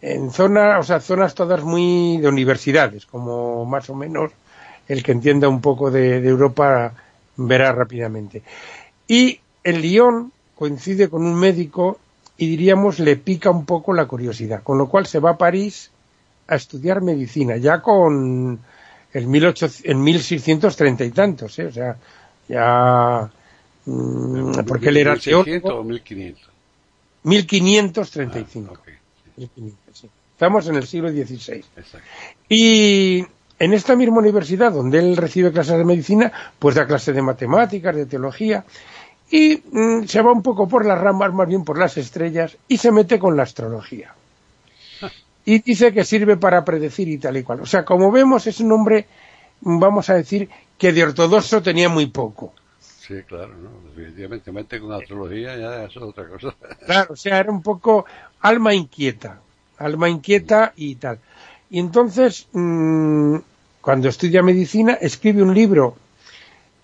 en 0.00 0.30
zonas, 0.30 0.80
o 0.80 0.82
sea, 0.82 1.00
zonas 1.00 1.34
todas 1.34 1.62
muy 1.62 2.16
de 2.22 2.28
universidades, 2.28 3.04
como 3.04 3.66
más 3.66 3.90
o 3.90 3.94
menos 3.94 4.30
el 4.88 5.02
que 5.02 5.12
entienda 5.12 5.46
un 5.46 5.60
poco 5.60 5.90
de 5.90 6.26
Europa 6.26 6.94
verá 7.38 7.72
rápidamente. 7.72 8.42
Y 9.08 9.40
el 9.64 9.80
Lyon 9.80 10.30
coincide 10.54 11.08
con 11.08 11.24
un 11.24 11.34
médico 11.34 11.98
y 12.36 12.48
diríamos 12.48 13.00
le 13.00 13.16
pica 13.16 13.50
un 13.50 13.64
poco 13.64 13.92
la 13.92 14.06
curiosidad, 14.06 14.62
con 14.62 14.78
lo 14.78 14.88
cual 14.88 15.06
se 15.06 15.18
va 15.18 15.30
a 15.30 15.38
París 15.38 15.90
a 16.46 16.54
estudiar 16.54 17.00
medicina, 17.02 17.56
ya 17.56 17.82
con 17.82 18.58
el, 19.12 19.32
18, 19.32 19.68
el 19.84 19.96
1630 19.96 21.04
y 21.04 21.10
tantos, 21.10 21.58
¿eh? 21.58 21.66
o 21.66 21.72
sea, 21.72 21.96
ya... 22.48 23.30
Mm, 23.86 24.64
porque 24.66 24.90
él 24.90 24.98
era 24.98 25.16
teórico. 25.16 25.68
o 25.68 25.84
1500? 25.84 26.48
1535. 27.24 28.74
Ah, 28.76 28.90
Estamos 30.32 30.68
en 30.68 30.76
el 30.76 30.86
siglo 30.86 31.10
XVI. 31.10 31.64
Y 32.48 33.24
en 33.58 33.72
esta 33.72 33.96
misma 33.96 34.18
universidad 34.18 34.72
donde 34.72 35.00
él 35.00 35.16
recibe 35.16 35.50
clases 35.50 35.78
de 35.78 35.84
medicina, 35.84 36.32
pues 36.58 36.76
da 36.76 36.86
clases 36.86 37.14
de 37.14 37.22
matemáticas, 37.22 37.96
de 37.96 38.06
teología, 38.06 38.64
y 39.30 39.62
mm, 39.70 40.04
se 40.04 40.22
va 40.22 40.32
un 40.32 40.42
poco 40.42 40.68
por 40.68 40.86
las 40.86 41.00
ramas, 41.00 41.32
más 41.32 41.48
bien 41.48 41.64
por 41.64 41.78
las 41.78 41.96
estrellas, 41.96 42.56
y 42.66 42.78
se 42.78 42.92
mete 42.92 43.18
con 43.18 43.36
la 43.36 43.42
astrología. 43.42 44.14
Y 45.44 45.60
dice 45.60 45.92
que 45.92 46.04
sirve 46.04 46.36
para 46.36 46.64
predecir 46.64 47.08
y 47.08 47.18
tal 47.18 47.36
y 47.38 47.42
cual. 47.42 47.60
O 47.60 47.66
sea, 47.66 47.84
como 47.84 48.10
vemos, 48.10 48.46
es 48.46 48.60
un 48.60 48.72
hombre, 48.72 49.06
vamos 49.60 50.10
a 50.10 50.14
decir, 50.14 50.48
que 50.76 50.92
de 50.92 51.04
ortodoxo 51.04 51.62
tenía 51.62 51.88
muy 51.88 52.06
poco. 52.06 52.52
Sí, 52.80 53.22
claro, 53.26 53.54
¿no? 53.56 53.70
definitivamente 53.88 54.52
mete 54.52 54.78
con 54.78 54.92
astrología 54.92 55.56
ya 55.56 55.84
eso 55.84 56.00
es 56.00 56.04
otra 56.04 56.28
cosa. 56.28 56.54
Claro, 56.84 57.14
o 57.14 57.16
sea, 57.16 57.38
era 57.38 57.50
un 57.50 57.62
poco 57.62 58.04
alma 58.40 58.74
inquieta, 58.74 59.40
alma 59.78 60.10
inquieta 60.10 60.74
y 60.76 60.96
tal. 60.96 61.18
Y 61.70 61.80
entonces, 61.80 62.48
mm, 62.52 63.36
cuando 63.80 64.08
estudia 64.08 64.42
medicina, 64.42 64.92
escribe 65.00 65.42
un 65.42 65.54
libro, 65.54 65.96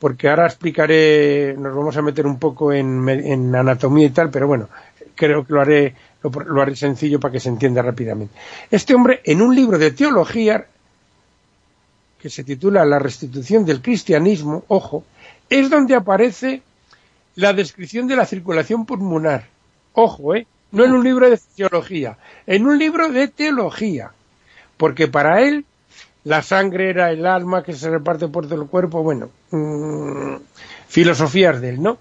porque 0.04 0.28
ahora 0.28 0.44
explicaré, 0.44 1.56
nos 1.56 1.74
vamos 1.74 1.96
a 1.96 2.02
meter 2.02 2.26
un 2.26 2.38
poco 2.38 2.74
en, 2.74 3.54
anatomía 3.54 4.08
y 4.08 4.10
tal, 4.10 4.28
pero 4.28 4.46
bueno, 4.46 4.68
creo 5.14 5.46
que 5.46 5.52
lo 5.54 5.62
haré, 5.62 5.94
lo, 6.22 6.60
haré 6.60 6.76
sencillo 6.76 7.18
para 7.18 7.32
que 7.32 7.40
se 7.40 7.48
entienda 7.48 7.80
rápidamente. 7.80 8.34
Este 8.70 8.94
hombre, 8.94 9.22
en 9.24 9.40
un 9.40 9.56
libro 9.56 9.78
de 9.78 9.92
teología, 9.92 10.66
que 12.18 12.28
se 12.28 12.44
titula 12.44 12.84
La 12.84 12.98
restitución 12.98 13.64
del 13.64 13.80
cristianismo, 13.80 14.64
ojo, 14.68 15.04
es 15.48 15.70
donde 15.70 15.94
aparece 15.94 16.60
la 17.36 17.54
descripción 17.54 18.06
de 18.06 18.16
la 18.16 18.26
circulación 18.26 18.84
pulmonar. 18.84 19.46
Ojo, 19.94 20.34
¿eh? 20.34 20.46
No 20.70 20.84
en 20.84 20.92
un 20.92 21.02
libro 21.02 21.30
de 21.30 21.40
teología, 21.56 22.18
en 22.46 22.66
un 22.66 22.78
libro 22.78 23.08
de 23.08 23.28
teología 23.28 24.12
porque 24.76 25.08
para 25.08 25.42
él 25.42 25.64
la 26.24 26.42
sangre 26.42 26.90
era 26.90 27.10
el 27.10 27.26
alma 27.26 27.62
que 27.62 27.74
se 27.74 27.90
reparte 27.90 28.28
por 28.28 28.46
todo 28.46 28.62
el 28.62 28.68
cuerpo, 28.68 29.02
bueno, 29.02 29.30
mm, 29.50 30.36
filosofías 30.88 31.60
de 31.60 31.70
él, 31.70 31.82
¿no? 31.82 31.98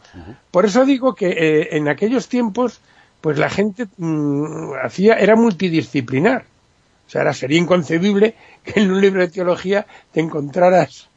Por 0.51 0.65
eso 0.65 0.85
digo 0.85 1.13
que 1.13 1.29
eh, 1.29 1.77
en 1.77 1.87
aquellos 1.89 2.27
tiempos, 2.29 2.79
pues 3.21 3.37
la 3.37 3.49
gente 3.49 3.87
mm, 3.97 4.73
hacía, 4.83 5.15
era 5.15 5.35
multidisciplinar. 5.35 6.45
O 7.05 7.09
sea, 7.09 7.21
era, 7.21 7.33
sería 7.33 7.59
inconcebible 7.59 8.35
que 8.63 8.79
en 8.79 8.91
un 8.91 9.01
libro 9.01 9.21
de 9.21 9.27
teología 9.27 9.85
te 10.11 10.21
encontraras 10.21 11.09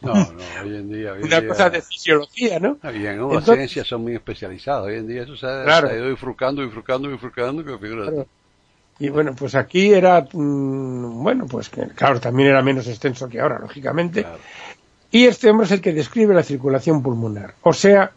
no, 0.00 0.14
no, 0.14 0.24
hoy 0.62 0.76
en 0.76 0.92
día. 0.92 1.14
una 1.20 1.46
cosa 1.46 1.70
de 1.70 1.82
fisiología, 1.82 2.60
¿no? 2.60 2.78
¿no? 2.82 3.34
las 3.34 3.44
ciencias 3.44 3.86
son 3.86 4.02
muy 4.02 4.14
especializadas. 4.14 4.84
Hoy 4.84 4.94
en 4.94 5.06
día 5.06 5.22
eso 5.22 5.36
se 5.36 5.46
ha, 5.46 5.96
ido 5.96 6.08
bifurcando, 6.08 6.62
bifurcando, 6.62 7.08
bifurcando, 7.08 7.64
que 7.64 7.78
figura. 7.78 8.24
Y 8.98 9.08
bueno, 9.08 9.34
pues 9.34 9.54
aquí 9.54 9.92
era, 9.92 10.26
mm, 10.32 11.22
bueno, 11.22 11.46
pues 11.46 11.68
que, 11.68 11.88
claro, 11.88 12.20
también 12.20 12.50
era 12.50 12.62
menos 12.62 12.86
extenso 12.86 13.28
que 13.28 13.40
ahora, 13.40 13.58
lógicamente. 13.58 14.24
Y 15.10 15.26
este 15.26 15.50
hombre 15.50 15.66
es 15.66 15.72
el 15.72 15.80
que 15.80 15.92
describe 15.92 16.34
la 16.34 16.42
circulación 16.42 17.02
pulmonar, 17.02 17.54
o 17.62 17.72
sea, 17.72 18.12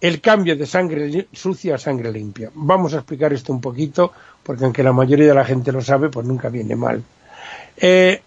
el 0.00 0.20
cambio 0.20 0.56
de 0.56 0.66
sangre 0.66 1.28
sucia 1.32 1.76
a 1.76 1.78
sangre 1.78 2.12
limpia. 2.12 2.50
Vamos 2.54 2.94
a 2.94 2.98
explicar 2.98 3.32
esto 3.32 3.52
un 3.52 3.60
poquito, 3.60 4.12
porque 4.42 4.64
aunque 4.64 4.82
la 4.82 4.92
mayoría 4.92 5.26
de 5.26 5.34
la 5.34 5.44
gente 5.44 5.72
lo 5.72 5.80
sabe, 5.80 6.08
pues 6.08 6.26
nunca 6.26 6.48
viene 6.48 6.76
mal. 6.76 7.02
Eh, 7.76 8.20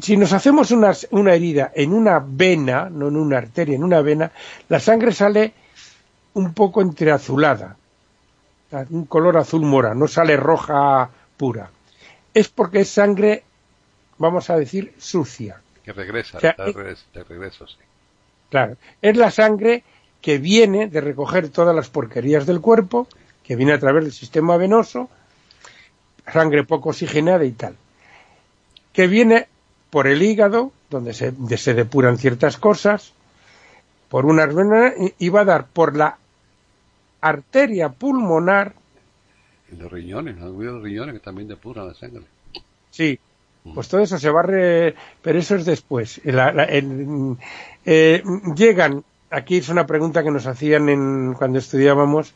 si 0.00 0.16
nos 0.16 0.32
hacemos 0.32 0.70
una, 0.70 0.92
una 1.10 1.34
herida 1.34 1.72
en 1.74 1.92
una 1.92 2.24
vena, 2.24 2.88
no 2.90 3.08
en 3.08 3.16
una 3.16 3.38
arteria, 3.38 3.74
en 3.74 3.84
una 3.84 4.02
vena, 4.02 4.30
la 4.68 4.78
sangre 4.78 5.12
sale 5.12 5.52
un 6.34 6.54
poco 6.54 6.80
entreazulada, 6.80 7.76
un 8.90 9.04
color 9.06 9.36
azul 9.36 9.62
mora, 9.62 9.94
no 9.94 10.08
sale 10.08 10.36
roja 10.36 11.10
pura. 11.36 11.70
Es 12.34 12.48
porque 12.48 12.80
es 12.80 12.90
sangre, 12.90 13.42
vamos 14.18 14.50
a 14.50 14.56
decir, 14.56 14.94
sucia. 14.98 15.60
Que 15.84 15.92
regresa, 15.92 16.38
de 16.38 17.24
regreso, 17.24 17.66
sí. 17.66 17.76
Claro, 18.50 18.76
es 19.00 19.16
la 19.16 19.30
sangre 19.30 19.84
que 20.20 20.38
viene 20.38 20.88
de 20.88 21.00
recoger 21.00 21.48
todas 21.48 21.74
las 21.74 21.88
porquerías 21.88 22.46
del 22.46 22.60
cuerpo, 22.60 23.06
que 23.44 23.56
viene 23.56 23.72
a 23.72 23.78
través 23.78 24.04
del 24.04 24.12
sistema 24.12 24.56
venoso, 24.56 25.08
sangre 26.30 26.64
poco 26.64 26.90
oxigenada 26.90 27.44
y 27.44 27.52
tal, 27.52 27.76
que 28.92 29.06
viene 29.06 29.48
por 29.88 30.06
el 30.06 30.22
hígado, 30.22 30.72
donde 30.90 31.14
se, 31.14 31.32
se 31.56 31.74
depuran 31.74 32.18
ciertas 32.18 32.56
cosas, 32.56 33.12
por 34.08 34.26
unas 34.26 34.54
venas, 34.54 34.94
y 35.18 35.28
va 35.28 35.40
a 35.40 35.44
dar 35.44 35.66
por 35.66 35.96
la 35.96 36.18
arteria 37.20 37.90
pulmonar. 37.90 38.74
Los 39.76 39.90
riñones, 39.90 40.38
los 40.38 40.82
riñones 40.82 41.14
que 41.14 41.20
también 41.20 41.48
depuran 41.48 41.88
la 41.88 41.94
sangre. 41.94 42.24
Sí, 42.90 43.18
pues 43.74 43.88
todo 43.88 44.00
eso 44.00 44.18
se 44.18 44.30
va 44.30 44.40
a... 44.40 44.46
Pero 44.46 45.38
eso 45.38 45.56
es 45.56 45.64
después. 45.64 46.20
Eh, 47.84 48.22
llegan, 48.56 49.04
aquí 49.30 49.58
es 49.58 49.68
una 49.68 49.86
pregunta 49.86 50.22
que 50.22 50.30
nos 50.30 50.46
hacían 50.46 50.88
en, 50.88 51.34
cuando 51.34 51.58
estudiábamos, 51.58 52.34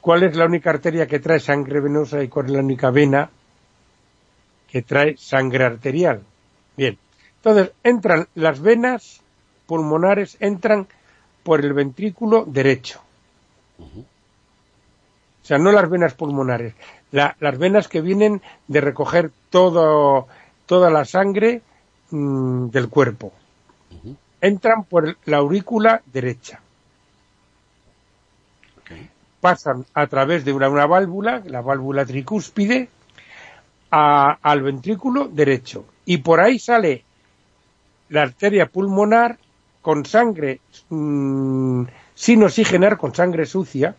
¿cuál 0.00 0.22
es 0.22 0.36
la 0.36 0.46
única 0.46 0.70
arteria 0.70 1.06
que 1.06 1.18
trae 1.18 1.40
sangre 1.40 1.80
venosa 1.80 2.22
y 2.22 2.28
cuál 2.28 2.46
es 2.46 2.52
la 2.52 2.60
única 2.60 2.90
vena 2.90 3.30
que 4.70 4.82
trae 4.82 5.16
sangre 5.16 5.64
arterial? 5.64 6.22
Bien, 6.76 6.98
entonces 7.36 7.72
entran 7.82 8.28
las 8.34 8.60
venas 8.60 9.22
pulmonares, 9.66 10.36
entran 10.40 10.86
por 11.42 11.64
el 11.64 11.72
ventrículo 11.72 12.44
derecho. 12.46 13.00
O 15.46 15.48
sea, 15.48 15.58
no 15.58 15.70
las 15.70 15.88
venas 15.88 16.14
pulmonares, 16.14 16.74
las 17.12 17.56
venas 17.56 17.86
que 17.86 18.00
vienen 18.00 18.42
de 18.66 18.80
recoger 18.80 19.30
todo 19.48 20.26
toda 20.66 20.90
la 20.90 21.04
sangre 21.04 21.62
mm, 22.10 22.70
del 22.70 22.88
cuerpo. 22.88 23.32
Entran 24.40 24.82
por 24.82 25.16
la 25.24 25.36
aurícula 25.36 26.02
derecha. 26.12 26.60
Pasan 29.40 29.86
a 29.94 30.08
través 30.08 30.44
de 30.44 30.52
una, 30.52 30.68
válvula, 30.68 31.40
la 31.46 31.60
válvula 31.60 32.04
tricúspide, 32.04 32.88
al 33.90 34.62
ventrículo 34.62 35.28
derecho. 35.28 35.84
Y 36.06 36.16
por 36.16 36.40
ahí 36.40 36.58
sale 36.58 37.04
la 38.08 38.22
arteria 38.22 38.66
pulmonar 38.66 39.38
con 39.80 40.04
sangre 40.04 40.58
mm, 40.88 41.84
sin 42.16 42.42
oxigenar, 42.42 42.98
con 42.98 43.14
sangre 43.14 43.46
sucia. 43.46 43.94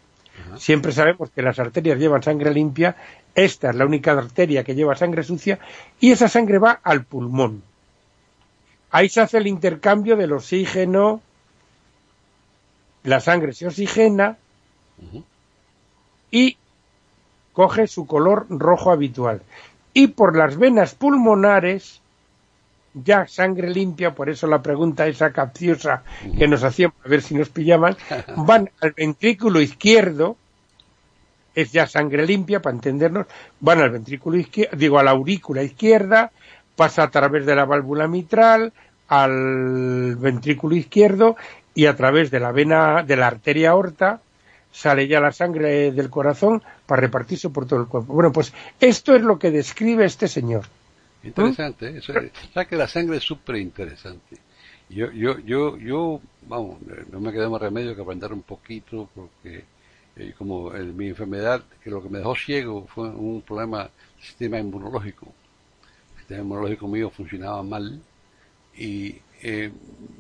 Siempre 0.58 0.91
sabemos 0.91 1.29
que 1.32 1.41
las 1.41 1.60
arterias 1.60 2.00
llevan 2.00 2.24
sangre 2.24 2.53
limpia 2.53 2.96
esta 3.38 3.70
es 3.70 3.75
la 3.75 3.86
única 3.86 4.13
arteria 4.13 4.63
que 4.63 4.74
lleva 4.74 4.96
sangre 4.96 5.22
sucia 5.22 5.60
y 6.00 6.12
esa 6.12 6.27
sangre 6.27 6.58
va 6.58 6.79
al 6.84 7.06
pulmón. 7.06 7.62
Ahí 8.89 9.10
se 9.10 9.22
hace 9.22 9.38
el 9.38 9.46
intercambio 9.46 10.17
del 10.17 10.34
oxígeno, 10.34 11.22
la 13.03 13.20
sangre 13.20 13.53
se 13.53 13.67
oxigena 13.67 14.38
y 16.32 16.58
coge 17.53 17.86
su 17.86 18.08
color 18.08 18.48
rojo 18.50 18.91
habitual. 18.91 19.44
Y 19.94 20.08
por 20.08 20.36
las 20.36 20.58
venas 20.58 20.96
pulmonares, 20.96 22.01
ya 22.94 23.27
sangre 23.27 23.70
limpia, 23.70 24.13
por 24.15 24.29
eso 24.29 24.48
la 24.48 24.62
pregunta 24.62 25.08
esa 25.08 25.32
capciosa 25.32 26.03
que 26.38 26.48
nos 26.48 26.63
hacían 26.63 26.94
a 27.03 27.08
ver 27.08 27.22
si 27.22 27.36
nos 27.36 27.50
pillaban, 27.50 27.96
van 28.38 28.70
al 28.82 28.91
ventrículo 28.91 29.62
izquierdo, 29.62 30.38
es 31.53 31.72
ya 31.72 31.88
sangre 31.88 32.25
limpia, 32.25 32.62
para 32.62 32.75
entendernos, 32.75 33.27
van 33.60 33.79
al 33.79 33.89
ventrículo 33.89 34.38
izquierdo, 34.38 34.77
digo, 34.77 35.00
a 35.00 35.03
la 35.03 35.12
aurícula 35.12 35.63
izquierda, 35.63 36.32
pasa 36.75 37.03
a 37.03 37.10
través 37.10 37.46
de 37.46 37.56
la 37.56 37.65
válvula 37.65 38.08
mitral, 38.08 38.74
al 39.08 40.15
ventrículo 40.17 40.75
izquierdo 40.75 41.38
y 41.73 41.86
a 41.86 41.95
través 41.95 42.30
de 42.30 42.39
la 42.39 42.52
vena, 42.52 43.04
de 43.04 43.15
la 43.15 43.28
arteria 43.28 43.71
aorta, 43.71 44.19
sale 44.71 45.08
ya 45.08 45.19
la 45.19 45.32
sangre 45.32 45.91
del 45.91 46.10
corazón 46.10 46.62
para 46.86 47.02
repartirse 47.02 47.50
por 47.50 47.67
todo 47.67 47.80
el 47.80 47.88
cuerpo. 47.88 48.13
Bueno, 48.13 48.32
pues 48.32 48.54
esto 48.80 49.15
es 49.15 49.21
lo 49.21 49.39
que 49.39 49.52
describe 49.52 50.06
este 50.06 50.28
señor. 50.28 50.65
Interesante, 51.23 51.89
¿eh? 51.89 51.97
eso 51.97 52.13
que 52.67 52.75
la 52.75 52.88
sangre 52.88 53.17
es 53.17 53.23
súper 53.23 53.58
interesante. 53.58 54.38
Yo, 54.89 55.12
yo, 55.12 55.39
yo, 55.39 55.77
yo, 55.77 56.21
vamos, 56.43 56.80
no 57.12 57.19
me 57.19 57.32
queda 57.34 57.49
más 57.49 57.62
remedio 57.62 57.95
que 57.95 58.01
aprender 58.01 58.32
un 58.32 58.43
poquito 58.43 59.10
porque 59.13 59.65
eh, 60.15 60.34
como 60.38 60.71
mi 60.71 61.10
enfermedad, 61.10 61.63
que 61.84 61.89
lo 61.89 62.01
que 62.01 62.10
me 62.10 62.19
dejó 62.19 62.36
ciego 62.36 62.88
fue 62.88 63.10
un 63.10 63.41
problema 63.41 63.84
del 63.84 63.91
sistema 64.19 64.60
inmunológico. 64.60 65.27
El 66.13 66.19
sistema 66.19 66.41
inmunológico 66.41 66.88
mío 66.88 67.10
funcionaba 67.10 67.62
mal 67.63 68.01
y 68.75 69.15
eh, 69.43 69.71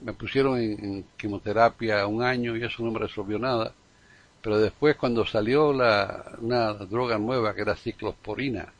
me 0.03 0.13
pusieron 0.13 0.59
en, 0.59 1.05
quimioterapia 1.17 2.05
un 2.05 2.21
año 2.21 2.55
y 2.55 2.63
eso 2.63 2.83
no 2.83 2.91
me 2.91 2.99
resolvió 2.99 3.39
nada. 3.39 3.73
Pero 4.41 4.59
después 4.59 4.95
cuando 4.97 5.25
salió 5.25 5.73
la, 5.73 6.37
una 6.41 6.73
droga 6.73 7.17
nueva 7.17 7.55
que 7.55 7.61
era 7.61 7.75
ciclosporina, 7.75 8.71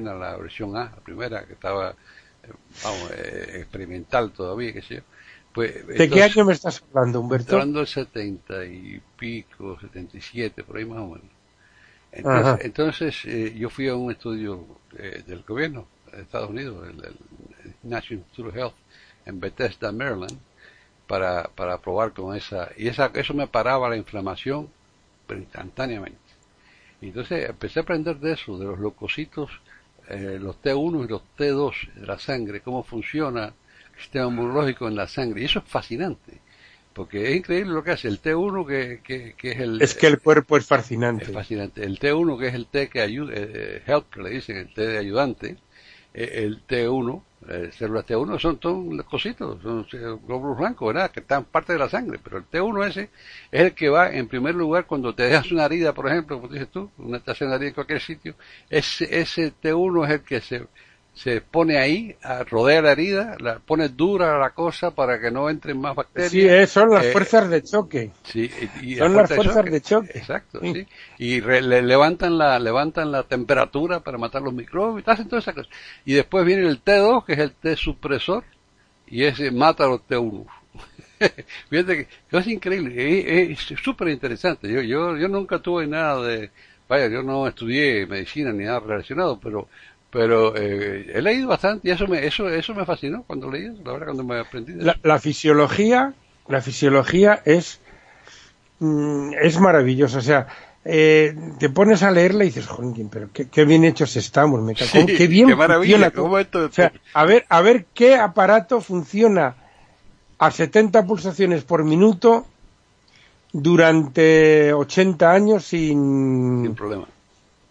la 0.00 0.36
versión 0.36 0.76
A, 0.76 0.84
la 0.84 1.00
primera 1.04 1.44
que 1.44 1.54
estaba, 1.54 1.90
eh, 1.90 2.48
vamos, 2.82 3.10
experimental 3.10 4.32
todavía, 4.32 4.72
qué 4.72 4.82
sé 4.82 4.96
yo, 4.96 5.00
pues, 5.52 5.86
¿De 5.86 6.10
qué 6.10 6.22
año 6.24 6.44
me 6.44 6.52
estás 6.52 6.82
hablando, 6.82 7.20
Humberto? 7.20 7.52
Hablando 7.52 7.78
del 7.78 7.86
70 7.86 8.64
y 8.64 9.00
pico, 9.16 9.78
77, 9.80 10.64
por 10.64 10.78
ahí 10.78 10.84
más 10.84 10.98
o 10.98 11.06
menos. 11.06 12.60
Entonces, 12.60 13.24
eh, 13.24 13.54
yo 13.56 13.70
fui 13.70 13.88
a 13.88 13.94
un 13.94 14.10
estudio 14.10 14.66
eh, 14.98 15.22
del 15.24 15.44
gobierno 15.44 15.86
de 16.10 16.22
Estados 16.22 16.50
Unidos, 16.50 16.88
el, 16.88 16.96
National 17.84 18.24
Institute 18.24 18.48
of 18.48 18.56
Health, 18.56 18.74
en 19.26 19.38
Bethesda, 19.38 19.92
Maryland, 19.92 20.36
para, 21.06 21.44
para 21.54 21.78
probar 21.78 22.12
con 22.12 22.34
esa. 22.36 22.70
Y 22.76 22.88
esa, 22.88 23.12
eso 23.14 23.32
me 23.32 23.46
paraba 23.46 23.88
la 23.88 23.96
inflamación 23.96 24.68
pero 25.26 25.40
instantáneamente. 25.40 26.18
Y 27.04 27.08
entonces 27.08 27.50
empecé 27.50 27.80
a 27.80 27.82
aprender 27.82 28.16
de 28.16 28.32
eso, 28.32 28.58
de 28.58 28.64
los 28.64 28.80
leucocitos, 28.80 29.50
eh, 30.08 30.38
los 30.40 30.56
T1 30.62 31.04
y 31.04 31.08
los 31.08 31.20
T2 31.36 31.92
de 31.96 32.06
la 32.06 32.18
sangre, 32.18 32.62
cómo 32.62 32.82
funciona 32.82 33.52
sistema 33.98 34.28
inmunológico 34.28 34.88
en 34.88 34.96
la 34.96 35.06
sangre. 35.06 35.42
Y 35.42 35.44
eso 35.44 35.58
es 35.58 35.66
fascinante, 35.66 36.40
porque 36.94 37.28
es 37.28 37.36
increíble 37.36 37.74
lo 37.74 37.84
que 37.84 37.90
hace 37.90 38.08
el 38.08 38.22
T1, 38.22 38.66
que, 38.66 39.34
que, 39.36 39.50
es 39.50 39.60
el... 39.60 39.82
Es 39.82 39.94
que 39.94 40.06
el 40.06 40.18
cuerpo 40.18 40.56
es 40.56 40.64
fascinante. 40.64 41.24
Es 41.24 41.30
fascinante. 41.30 41.84
El 41.84 41.98
T1, 41.98 42.38
que 42.38 42.48
es 42.48 42.54
el 42.54 42.66
T 42.68 42.88
que 42.88 43.02
ayuda, 43.02 43.34
eh, 43.36 43.82
help, 43.86 44.10
que 44.10 44.22
le 44.22 44.30
dicen, 44.30 44.56
el 44.56 44.72
T 44.72 44.86
de 44.86 44.96
ayudante, 44.96 45.48
eh, 45.50 45.58
el 46.14 46.66
T1, 46.66 47.22
eh, 47.48 47.70
células 47.72 48.06
T1 48.06 48.38
son 48.38 48.58
todos 48.58 49.04
cositos, 49.04 49.60
son 49.62 49.86
glóbulos 50.26 50.56
blancos, 50.56 50.94
¿verdad? 50.94 51.10
Que 51.10 51.20
están 51.20 51.44
parte 51.44 51.72
de 51.72 51.78
la 51.78 51.88
sangre, 51.88 52.18
pero 52.22 52.38
el 52.38 52.44
T1 52.44 52.86
ese 52.88 53.10
es 53.50 53.60
el 53.60 53.74
que 53.74 53.88
va 53.88 54.10
en 54.10 54.28
primer 54.28 54.54
lugar 54.54 54.86
cuando 54.86 55.14
te 55.14 55.24
dejas 55.24 55.50
una 55.52 55.66
herida, 55.66 55.92
por 55.92 56.08
ejemplo, 56.08 56.40
como 56.40 56.52
dices 56.52 56.68
tú, 56.68 56.90
una 56.98 57.18
estación 57.18 57.50
de 57.50 57.56
herida 57.56 57.68
en 57.68 57.74
cualquier 57.74 58.00
sitio, 58.00 58.34
ese, 58.70 59.20
ese 59.20 59.52
T1 59.52 60.04
es 60.06 60.10
el 60.12 60.22
que 60.22 60.40
se 60.40 60.66
se 61.14 61.40
pone 61.40 61.78
ahí, 61.78 62.16
rodea 62.50 62.82
la 62.82 62.92
herida, 62.92 63.36
la 63.38 63.60
pone 63.60 63.88
dura 63.88 64.36
la 64.36 64.50
cosa 64.50 64.90
para 64.90 65.20
que 65.20 65.30
no 65.30 65.48
entren 65.48 65.80
más 65.80 65.94
bacterias. 65.94 66.32
Sí, 66.32 66.46
eh, 66.46 66.66
son 66.66 66.90
las 66.90 67.06
eh, 67.06 67.12
fuerzas 67.12 67.48
de 67.48 67.62
choque. 67.62 68.10
Sí, 68.24 68.50
y, 68.82 68.96
son 68.96 69.14
las 69.14 69.32
fuerzas 69.32 69.64
de 69.64 69.80
choque. 69.80 70.10
Exacto, 70.18 70.60
sí. 70.60 70.86
Y 71.18 71.40
le 71.40 71.82
levantan 71.82 72.36
la 72.36 72.58
levantan 72.58 73.12
la 73.12 73.22
temperatura 73.22 74.00
para 74.00 74.18
matar 74.18 74.42
los 74.42 74.52
microbios, 74.52 75.06
hacen 75.06 75.28
todas 75.28 75.44
esas 75.44 75.54
cosas. 75.54 75.72
Y 76.04 76.14
después 76.14 76.44
viene 76.44 76.66
el 76.66 76.82
T2, 76.82 77.24
que 77.24 77.34
es 77.34 77.38
el 77.38 77.52
T 77.52 77.76
supresor, 77.76 78.42
y 79.06 79.22
ese 79.22 79.52
mata 79.52 79.84
a 79.84 79.88
los 79.88 80.00
T1. 80.08 80.44
Fíjate 81.70 82.08
que 82.28 82.36
es 82.36 82.46
increíble, 82.48 83.52
es 83.52 83.60
súper 83.60 84.08
interesante. 84.08 84.68
Yo, 84.68 84.82
yo, 84.82 85.16
yo 85.16 85.28
nunca 85.28 85.60
tuve 85.60 85.86
nada 85.86 86.20
de, 86.26 86.50
vaya, 86.88 87.06
yo 87.06 87.22
no 87.22 87.46
estudié 87.46 88.04
medicina 88.04 88.52
ni 88.52 88.64
nada 88.64 88.80
relacionado, 88.80 89.38
pero 89.38 89.68
pero 90.14 90.56
eh, 90.56 91.10
he 91.12 91.20
leído 91.20 91.48
bastante 91.48 91.88
y 91.88 91.90
eso 91.90 92.06
me 92.06 92.24
eso 92.24 92.48
eso 92.48 92.72
me 92.72 92.86
fascinó 92.86 93.24
cuando 93.26 93.50
leí 93.50 93.64
la 93.84 93.92
verdad 93.92 94.06
cuando 94.06 94.22
me 94.22 94.38
aprendí 94.38 94.74
la, 94.76 95.18
fisiología 95.18 96.14
la 96.46 96.60
fisiología 96.60 97.42
es 97.44 97.80
mm, 98.78 99.32
es 99.42 99.58
maravillosa. 99.58 100.18
O 100.18 100.22
sea 100.22 100.46
eh, 100.84 101.34
te 101.58 101.68
pones 101.68 102.04
a 102.04 102.12
leerla 102.12 102.44
y 102.44 102.48
dices 102.48 102.66
joder 102.66 102.94
pero 103.10 103.28
qué, 103.32 103.64
bien 103.64 103.84
hechos 103.84 104.14
estamos 104.14 104.62
me 104.62 104.76
cago, 104.76 105.04
qué 105.04 105.26
bien 105.26 105.48
qué 105.48 105.56
funciona 105.56 106.12
o 106.12 106.70
sea, 106.70 106.92
a 107.12 107.24
ver 107.24 107.44
a 107.48 107.60
ver 107.60 107.86
qué 107.92 108.14
aparato 108.14 108.80
funciona 108.80 109.56
a 110.38 110.50
70 110.52 111.06
pulsaciones 111.06 111.64
por 111.64 111.82
minuto 111.82 112.46
durante 113.52 114.72
80 114.72 115.32
años 115.32 115.64
sin 115.64 116.62
sin 116.62 116.74
problema 116.76 117.08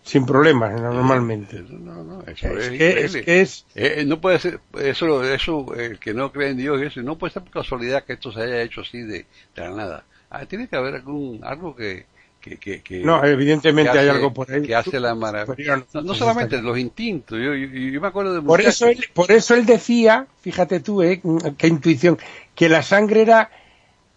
sin 0.04 0.26
problemas 0.26 0.80
normalmente. 0.80 1.64
No, 1.70 2.04
no, 2.04 2.24
eso 2.24 2.58
es, 2.58 2.70
que, 2.70 3.42
es, 3.42 3.66
eh, 3.74 3.96
eh, 3.98 4.06
no 4.06 4.20
puede 4.20 4.40
ser, 4.40 4.60
eso, 4.80 5.24
eso, 5.24 5.74
el 5.76 5.98
que 6.00 6.14
no 6.14 6.32
cree 6.32 6.50
en 6.50 6.58
Dios, 6.58 6.82
eso, 6.82 7.02
no 7.02 7.18
puede 7.18 7.34
ser 7.34 7.44
por 7.44 7.52
casualidad 7.52 8.04
que 8.04 8.14
esto 8.14 8.32
se 8.32 8.42
haya 8.42 8.62
hecho 8.62 8.82
así 8.82 9.00
de, 9.02 9.26
de 9.56 9.62
la 9.62 9.72
nada. 9.72 10.06
Ah, 10.30 10.46
tiene 10.46 10.68
que 10.68 10.76
haber 10.76 10.96
algún, 10.96 11.40
algo 11.44 11.76
que, 11.76 12.06
que, 12.42 12.82
que, 12.82 13.00
no, 13.00 13.24
evidentemente 13.24 13.98
hay 13.98 14.10
algo 14.10 14.34
por 14.34 14.52
ahí 14.52 14.62
que 14.62 14.76
hace 14.76 15.00
la 15.00 15.16
maravilla. 15.16 15.84
No, 15.94 16.14
solamente 16.14 16.62
los 16.62 16.78
instintos, 16.78 17.40
yo, 17.40 17.54
yo, 17.56 18.02
me 18.02 18.08
acuerdo 18.08 18.34
de 18.34 18.42
por 18.42 18.60
eso 18.60 18.88
él, 18.88 19.06
por 19.14 19.32
eso 19.32 19.56
él 19.56 19.66
decía, 19.66 20.28
fíjate 20.42 20.82
tú, 20.82 21.02
eh, 21.02 21.22
qué 21.58 21.68
intuición, 21.68 22.18
que 22.56 22.68
la 22.68 22.84
sangre 22.84 23.22
era 23.22 23.50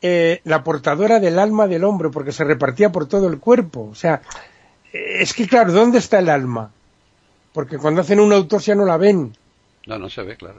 eh, 0.02 0.40
la 0.44 0.62
portadora 0.62 1.20
del 1.20 1.38
alma 1.38 1.66
del 1.66 1.84
hombre, 1.84 2.10
porque 2.10 2.32
se 2.32 2.44
repartía 2.44 2.92
por 2.92 3.08
todo 3.08 3.28
el 3.28 3.38
cuerpo. 3.38 3.88
O 3.90 3.94
sea, 3.94 4.22
es 5.20 5.34
que 5.34 5.46
claro, 5.46 5.72
¿dónde 5.72 5.98
está 5.98 6.18
el 6.18 6.28
alma? 6.28 6.70
Porque 7.52 7.78
cuando 7.78 8.02
hacen 8.02 8.20
una 8.20 8.36
autopsia 8.36 8.74
no 8.74 8.84
la 8.84 8.96
ven. 8.96 9.32
No, 9.86 9.98
no 9.98 10.10
se 10.10 10.22
ve, 10.22 10.36
claro. 10.36 10.56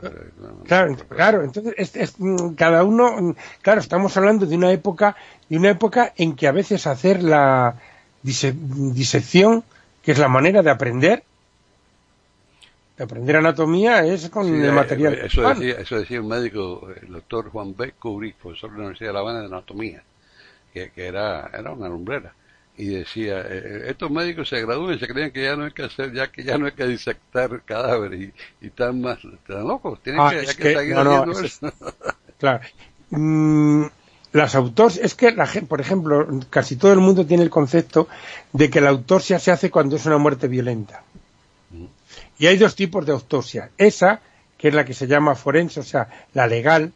claro, 0.65 0.97
claro. 1.10 1.43
Entonces, 1.43 1.95
es, 1.95 2.15
mm, 2.17 2.56
cada 2.56 2.84
uno, 2.84 3.21
mm, 3.21 3.36
claro, 3.62 3.82
estamos 3.82 4.15
hablando 4.15 4.45
de 4.45 4.56
una 4.56 4.71
época, 4.71 5.15
de 5.50 5.58
una 5.58 5.69
época 5.69 6.13
en 6.15 6.36
que 6.36 6.47
a 6.47 6.52
veces 6.52 6.88
hacer 6.88 7.21
la 7.21 7.76
disección, 8.23 9.63
que 10.02 10.13
es 10.13 10.17
la 10.17 10.30
manera 10.30 10.63
de 10.63 10.71
aprender, 10.71 11.23
de 12.97 13.04
aprender 13.04 13.36
anatomía 13.36 14.06
es 14.06 14.30
con 14.30 14.47
el 14.47 14.71
material. 14.71 15.13
Eh, 15.13 15.26
eso 15.26 15.47
decía, 15.47 15.76
eso 15.76 16.00
decía 16.00 16.21
un 16.21 16.30
médico, 16.30 16.89
el 17.00 17.12
doctor 17.12 17.50
Juan 17.52 17.76
B. 17.76 17.93
Kubrick, 18.00 18.38
profesor 18.38 18.71
de 18.71 18.78
la 18.78 18.84
Universidad 18.84 19.10
de 19.10 19.13
La 19.13 19.19
Habana 19.19 19.39
de 19.41 19.45
Anatomía, 19.45 20.04
que, 20.73 20.89
que 20.91 21.06
era, 21.06 21.52
era 21.54 21.71
una 21.71 21.89
lumbrera 21.89 22.34
y 22.77 22.85
decía 22.89 23.39
eh, 23.41 23.45
eh, 23.65 23.83
estos 23.87 24.11
médicos 24.11 24.49
se 24.49 24.61
gradúan 24.61 24.95
y 24.95 24.99
se 24.99 25.07
creen 25.07 25.31
que 25.31 25.43
ya 25.43 25.55
no 25.55 25.65
hay 25.65 25.71
que 25.71 25.83
hacer 25.83 26.13
ya 26.13 26.31
que 26.31 26.43
ya 26.43 26.57
no 26.57 26.67
hay 26.67 26.73
que 26.73 26.85
disectar 26.85 27.61
cadáveres 27.65 28.21
y, 28.21 28.33
y 28.65 28.67
están 28.67 29.01
más 29.01 29.17
están 29.23 29.67
locos 29.67 29.99
tienen 30.03 30.21
Ah, 30.21 30.29
que, 30.31 30.39
hay 30.39 30.45
que, 30.45 30.55
que- 30.55 30.73
seguir 30.75 30.95
no, 30.95 31.03
no, 31.03 31.11
haciendo 31.21 31.39
es- 31.41 31.45
eso. 31.63 31.73
Claro. 32.39 32.59
Mm, 33.09 33.85
las 34.33 34.53
autopsias, 34.53 35.03
es 35.05 35.15
que 35.15 35.31
la 35.31 35.47
gente, 35.47 35.67
por 35.67 35.81
ejemplo, 35.81 36.27
casi 36.51 36.75
todo 36.75 36.93
el 36.93 36.99
mundo 36.99 37.25
tiene 37.25 37.41
el 37.41 37.49
concepto 37.49 38.07
de 38.53 38.69
que 38.69 38.79
la 38.81 38.89
autopsia 38.89 39.39
se 39.39 39.49
hace 39.51 39.71
cuando 39.71 39.95
es 39.95 40.05
una 40.05 40.17
muerte 40.19 40.47
violenta. 40.47 41.01
Y 42.37 42.45
hay 42.45 42.57
dos 42.57 42.75
tipos 42.75 43.03
de 43.07 43.13
autopsia. 43.13 43.71
Esa, 43.79 44.19
que 44.57 44.67
es 44.67 44.73
la 44.75 44.85
que 44.85 44.93
se 44.93 45.07
llama 45.07 45.33
forense, 45.33 45.79
o 45.79 45.83
sea, 45.83 46.27
la 46.35 46.45
legal, 46.45 46.91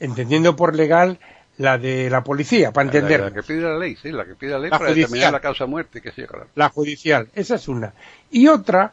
entendiendo 0.00 0.56
por 0.56 0.74
legal 0.74 1.18
la 1.58 1.78
de 1.78 2.10
la 2.10 2.24
policía, 2.24 2.72
para 2.72 2.92
la, 2.92 3.00
la 3.18 3.30
que 3.30 3.42
pide 3.42 3.60
la 3.60 3.78
ley 3.78 3.96
sí 3.96 4.10
la 4.10 4.24
que 4.24 4.34
pide 4.34 4.50
la 4.52 4.58
ley 4.58 4.70
La 4.70 4.78
para 4.78 4.90
judicial. 4.90 5.06
determinar 5.08 5.32
la 5.32 5.40
causa 5.40 5.66
muerte 5.66 6.00
que 6.00 6.10
sí 6.10 6.22
claro 6.24 6.48
la 6.54 6.68
judicial, 6.68 7.28
esa 7.34 7.54
es 7.56 7.68
una. 7.68 7.92
Y 8.30 8.48
otra 8.48 8.92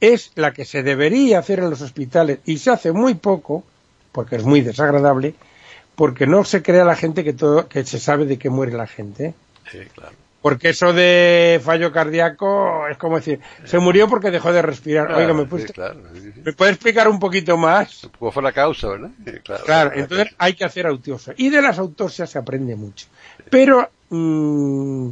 es 0.00 0.32
la 0.36 0.52
que 0.52 0.64
se 0.64 0.82
debería 0.82 1.38
hacer 1.40 1.58
en 1.60 1.70
los 1.70 1.80
hospitales 1.80 2.38
y 2.44 2.58
se 2.58 2.70
hace 2.70 2.92
muy 2.92 3.14
poco, 3.14 3.64
porque 4.12 4.36
es 4.36 4.44
muy 4.44 4.60
desagradable, 4.60 5.34
porque 5.96 6.26
no 6.26 6.44
se 6.44 6.62
crea 6.62 6.84
la 6.84 6.96
gente 6.96 7.24
que 7.24 7.32
todo 7.32 7.68
que 7.68 7.84
se 7.84 7.98
sabe 8.00 8.26
de 8.26 8.38
qué 8.38 8.50
muere 8.50 8.72
la 8.72 8.86
gente. 8.86 9.34
sí 9.70 9.78
claro 9.94 10.14
Porque 10.42 10.70
eso 10.70 10.92
de 10.92 11.60
fallo 11.64 11.92
cardíaco 11.92 12.88
es 12.88 12.96
como 12.98 13.16
decir, 13.16 13.38
se 13.64 13.78
murió 13.78 14.08
porque 14.08 14.32
dejó 14.32 14.52
de 14.52 14.60
respirar. 14.60 15.06
Claro, 15.06 15.22
Oiga, 15.22 15.34
¿me, 15.34 15.42
sí, 15.44 15.48
puede, 15.48 15.66
claro, 15.66 16.00
sí, 16.14 16.32
sí. 16.34 16.40
¿me 16.44 16.52
puede 16.52 16.72
explicar 16.72 17.08
un 17.08 17.20
poquito 17.20 17.56
más? 17.56 18.08
¿Cuál 18.18 18.32
fue 18.32 18.42
la 18.42 18.50
causa 18.52 18.88
verdad 18.88 19.10
claro, 19.64 19.92
entonces 19.94 20.28
causa. 20.30 20.36
hay 20.38 20.54
que 20.54 20.64
hacer 20.64 20.86
autopsia. 20.88 21.34
Y 21.36 21.48
de 21.50 21.62
las 21.62 21.78
autopsias 21.78 22.28
se 22.28 22.38
aprende 22.38 22.74
mucho. 22.74 23.06
Pero 23.50 23.88
mm, 24.10 25.10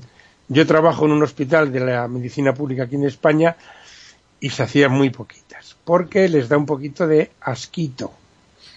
yo 0.48 0.66
trabajo 0.66 1.04
en 1.06 1.12
un 1.12 1.22
hospital 1.22 1.70
de 1.72 1.78
la 1.80 2.08
medicina 2.08 2.52
pública 2.52 2.82
aquí 2.82 2.96
en 2.96 3.04
España 3.04 3.56
y 4.40 4.50
se 4.50 4.64
hacían 4.64 4.90
muy 4.90 5.10
poquitas. 5.10 5.76
Porque 5.84 6.28
les 6.28 6.48
da 6.48 6.56
un 6.58 6.66
poquito 6.66 7.06
de 7.06 7.30
asquito. 7.42 8.12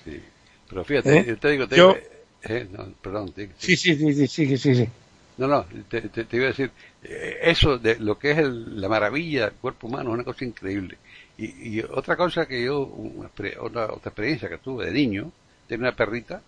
Sí. 0.04 0.22
pero 0.70 0.84
fíjate 0.86 1.18
¿Eh? 1.18 1.26
yo 1.30 1.38
te 1.40 1.50
digo 1.50 1.68
te 1.68 1.76
Yo- 1.78 1.94
digo, 1.96 2.06
eh, 2.44 2.68
no, 2.72 2.86
perdón 3.02 3.32
te- 3.32 3.50
Sí, 3.58 3.76
sí, 3.76 3.96
sí, 3.96 4.14
sí, 4.14 4.28
sí, 4.28 4.58
sí, 4.58 4.76
sí. 4.76 4.90
No, 5.38 5.48
no, 5.48 5.66
te, 5.90 6.02
te- 6.10 6.38
iba 6.38 6.46
a 6.46 6.50
decir, 6.50 6.72
eh, 7.02 7.38
eso 7.44 7.78
de 7.80 7.98
lo 8.00 8.20
que 8.20 8.32
es 8.32 8.38
el- 8.38 8.80
la 8.80 8.88
maravilla 8.90 9.46
del 9.50 9.58
cuerpo 9.60 9.88
humano 9.88 10.10
es 10.12 10.14
una 10.16 10.24
cosa 10.24 10.46
increíble. 10.46 11.00
Y, 11.38 11.80
y 11.80 11.82
otra 11.82 12.16
cosa 12.16 12.46
que 12.48 12.64
yo, 12.64 12.80
una, 12.86 13.30
otra, 13.60 13.92
otra 13.94 14.10
experiencia 14.10 14.50
que 14.50 14.60
tuve 14.60 14.86
de 14.86 14.92
niño, 14.94 15.32
tenía 15.68 15.88
una 15.90 15.96
perrita 15.96 16.44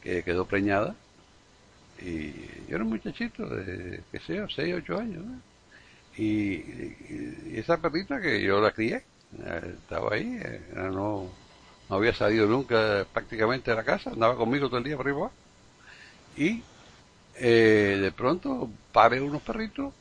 que 0.00 0.24
quedó 0.24 0.46
preñada 0.46 0.96
y 1.98 2.66
yo 2.68 2.76
era 2.76 2.84
un 2.84 2.90
muchachito 2.90 3.46
de, 3.48 4.04
qué 4.10 4.20
sé 4.20 4.36
yo, 4.36 4.48
6, 4.48 4.74
8 4.76 4.98
años. 4.98 5.24
Y, 6.16 6.62
esa 7.58 7.80
perrita 7.80 8.20
que 8.20 8.42
yo 8.42 8.60
la 8.60 8.72
crié, 8.72 8.96
eh, 9.38 9.74
estaba 9.78 10.14
ahí, 10.14 10.38
eh, 10.42 10.68
no, 10.74 10.90
no 11.88 11.96
había 11.96 12.14
salido 12.14 12.46
nunca 12.46 13.06
prácticamente 13.12 13.70
de 13.70 13.76
la 13.76 13.84
casa, 13.84 14.10
andaba 14.10 14.36
conmigo 14.36 14.68
todo 14.68 14.78
el 14.78 14.84
día 14.84 14.96
por 14.96 15.06
arriba. 15.08 15.32
Y 16.34 16.64
eh, 17.40 17.98
de 18.00 18.12
pronto 18.12 18.70
pare 18.92 19.20
unos 19.20 19.42
perritos 19.42 19.94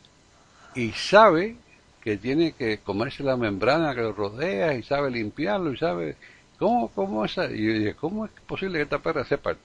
y 0.75 0.91
sabe 0.93 1.57
que 2.01 2.17
tiene 2.17 2.53
que 2.53 2.79
comerse 2.79 3.23
la 3.23 3.37
membrana 3.37 3.95
que 3.95 4.01
lo 4.01 4.13
rodea 4.13 4.73
y 4.75 4.83
sabe 4.83 5.11
limpiarlo 5.11 5.73
y 5.73 5.77
sabe 5.77 6.17
cómo 6.59 6.89
cómo 6.89 7.25
esa 7.25 7.45
y 7.51 7.63
yo 7.65 7.73
dije 7.73 7.95
cómo 7.95 8.25
es 8.25 8.31
posible 8.47 8.79
que 8.79 8.83
esta 8.83 8.99
perra 8.99 9.25
sepa 9.25 9.55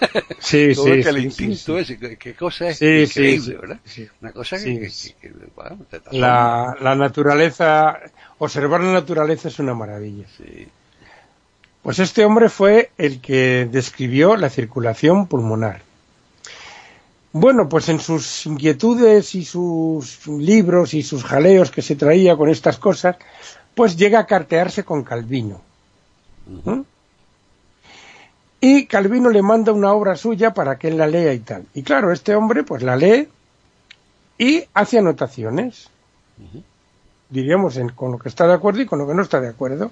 Sí, 0.38 0.74
cómo 0.74 0.94
sí, 0.94 0.94
es 0.94 1.00
que 1.00 1.08
el 1.08 1.18
sí, 1.28 1.28
instinto 1.28 1.78
sí, 1.78 1.78
ese 1.78 1.98
qué, 1.98 2.34
cosa 2.34 2.68
es 2.70 2.84
increíble 2.94 3.56
sí, 3.56 3.56
verdad 3.56 3.80
una 4.20 4.32
cosa 4.32 4.58
que, 4.58 4.74
sí. 4.74 4.78
que- 4.78 5.14
que, 5.20 5.32
bueno, 5.54 5.78
te 5.90 5.96
asombra. 6.06 6.50
La, 6.54 6.76
la 6.80 6.94
naturaleza, 6.94 7.98
observar 8.38 8.80
la 8.82 8.92
naturaleza 8.94 9.48
es 9.48 9.58
una 9.58 9.74
maravilla. 9.74 10.26
Pues 11.82 12.00
este 12.00 12.24
hombre 12.24 12.48
fue 12.48 12.90
el 12.98 13.20
que 13.20 13.68
describió 13.70 14.36
la 14.36 14.50
circulación 14.50 15.28
pulmonar. 15.28 15.82
Bueno, 17.36 17.68
pues 17.68 17.88
en 17.88 17.98
sus 17.98 18.46
inquietudes 18.46 19.34
y 19.34 19.44
sus 19.44 20.24
libros 20.28 20.94
y 20.94 21.02
sus 21.02 21.24
jaleos 21.24 21.72
que 21.72 21.82
se 21.82 21.96
traía 21.96 22.36
con 22.36 22.48
estas 22.48 22.78
cosas, 22.78 23.16
pues 23.74 23.96
llega 23.96 24.20
a 24.20 24.26
cartearse 24.26 24.84
con 24.84 25.02
Calvino. 25.02 25.60
¿Mm? 26.64 26.80
Y 28.60 28.86
Calvino 28.86 29.30
le 29.30 29.42
manda 29.42 29.72
una 29.72 29.92
obra 29.92 30.14
suya 30.14 30.54
para 30.54 30.78
que 30.78 30.86
él 30.88 30.96
la 30.96 31.08
lea 31.08 31.34
y 31.34 31.40
tal. 31.40 31.66
Y 31.74 31.82
claro, 31.82 32.12
este 32.12 32.36
hombre 32.36 32.62
pues 32.62 32.84
la 32.84 32.94
lee 32.96 33.28
y 34.38 34.62
hace 34.72 34.98
anotaciones. 34.98 35.88
Diríamos 37.30 37.76
en- 37.78 37.88
con 37.88 38.12
lo 38.12 38.18
que 38.18 38.28
está 38.28 38.46
de 38.46 38.52
acuerdo 38.54 38.80
y 38.82 38.86
con 38.86 39.00
lo 39.00 39.08
que 39.08 39.14
no 39.14 39.22
está 39.22 39.40
de 39.40 39.48
acuerdo. 39.48 39.90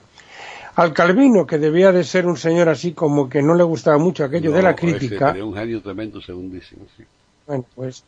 Al 0.77 0.93
Calvino, 0.95 1.45
que 1.45 1.59
debía 1.59 1.91
de 1.91 2.05
ser 2.05 2.25
un 2.27 2.37
señor 2.37 2.69
así 2.69 2.93
como 2.93 3.29
que 3.29 3.43
no 3.43 3.55
le 3.57 3.65
gustaba 3.65 3.99
mucho 3.99 4.25
aquello 4.25 4.53
de 4.53 4.63
la 4.63 4.71
crítica, 4.77 5.33
un 5.45 5.55
genio 5.55 5.83
tremendo 5.83 6.21
según 6.23 6.51
dicen 6.53 6.79
sí. 6.97 7.03
Bueno, 7.47 7.65
pues 7.75 8.05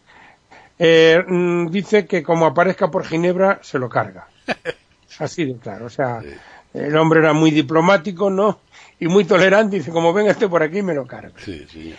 eh, 0.79 1.23
mm, 1.27 1.69
dice 1.71 2.07
que 2.07 2.23
como 2.23 2.47
aparezca 2.47 2.91
por 2.91 3.05
Ginebra 3.05 3.61
se 3.63 3.79
lo 3.79 3.89
carga. 3.89 4.29
Así 5.19 5.45
de 5.45 5.57
claro, 5.59 5.87
o 5.87 5.91
sea, 5.91 6.21
Sí. 6.23 6.29
el 6.75 6.97
hombre 6.97 7.21
era 7.21 7.33
muy 7.33 7.51
diplomático, 7.51 8.31
¿no? 8.31 8.59
Y 8.99 9.07
muy 9.09 9.25
tolerante, 9.25 9.77
dice, 9.77 9.91
como 9.91 10.13
venga 10.13 10.33
este 10.33 10.49
por 10.49 10.63
aquí 10.63 10.83
me 10.83 10.95
lo 10.95 11.07
carga. 11.07 11.33
sí 11.39 11.67
sí 11.71 11.95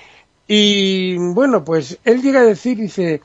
Y 0.47 1.17
bueno, 1.17 1.63
pues 1.63 1.97
él 2.03 2.21
llega 2.21 2.41
a 2.41 2.43
decir, 2.43 2.77
dice, 2.77 3.21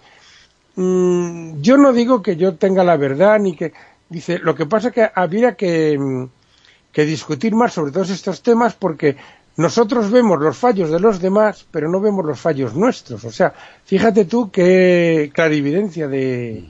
mm, 0.76 1.60
yo 1.60 1.76
no 1.76 1.92
digo 1.92 2.22
que 2.22 2.36
yo 2.36 2.54
tenga 2.56 2.84
la 2.84 2.96
verdad, 2.96 3.38
ni 3.40 3.56
que, 3.56 3.72
dice, 4.08 4.38
lo 4.38 4.54
que 4.54 4.66
pasa 4.66 4.88
es 4.88 4.94
que 4.94 5.10
habría 5.14 5.54
que, 5.56 5.98
mm, 5.98 6.24
que 6.92 7.04
discutir 7.04 7.54
más 7.54 7.72
sobre 7.72 7.92
todos 7.92 8.10
estos 8.10 8.42
temas 8.42 8.74
porque 8.74 9.16
nosotros 9.60 10.10
vemos 10.10 10.40
los 10.40 10.56
fallos 10.56 10.90
de 10.90 10.98
los 11.00 11.20
demás, 11.20 11.66
pero 11.70 11.88
no 11.90 12.00
vemos 12.00 12.24
los 12.24 12.38
fallos 12.40 12.74
nuestros. 12.74 13.24
O 13.24 13.30
sea, 13.30 13.52
fíjate 13.84 14.24
tú 14.24 14.50
qué 14.50 15.30
clarividencia 15.34 16.08
de, 16.08 16.64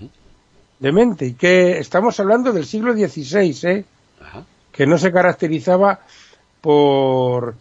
de 0.78 0.92
mente. 0.92 1.26
Y 1.26 1.34
que 1.34 1.78
estamos 1.78 2.18
hablando 2.20 2.52
del 2.52 2.66
siglo 2.66 2.92
XVI, 2.92 3.58
¿eh? 3.68 3.84
que 4.72 4.86
no 4.86 4.96
se 4.98 5.12
caracterizaba 5.12 6.00
por 6.60 7.54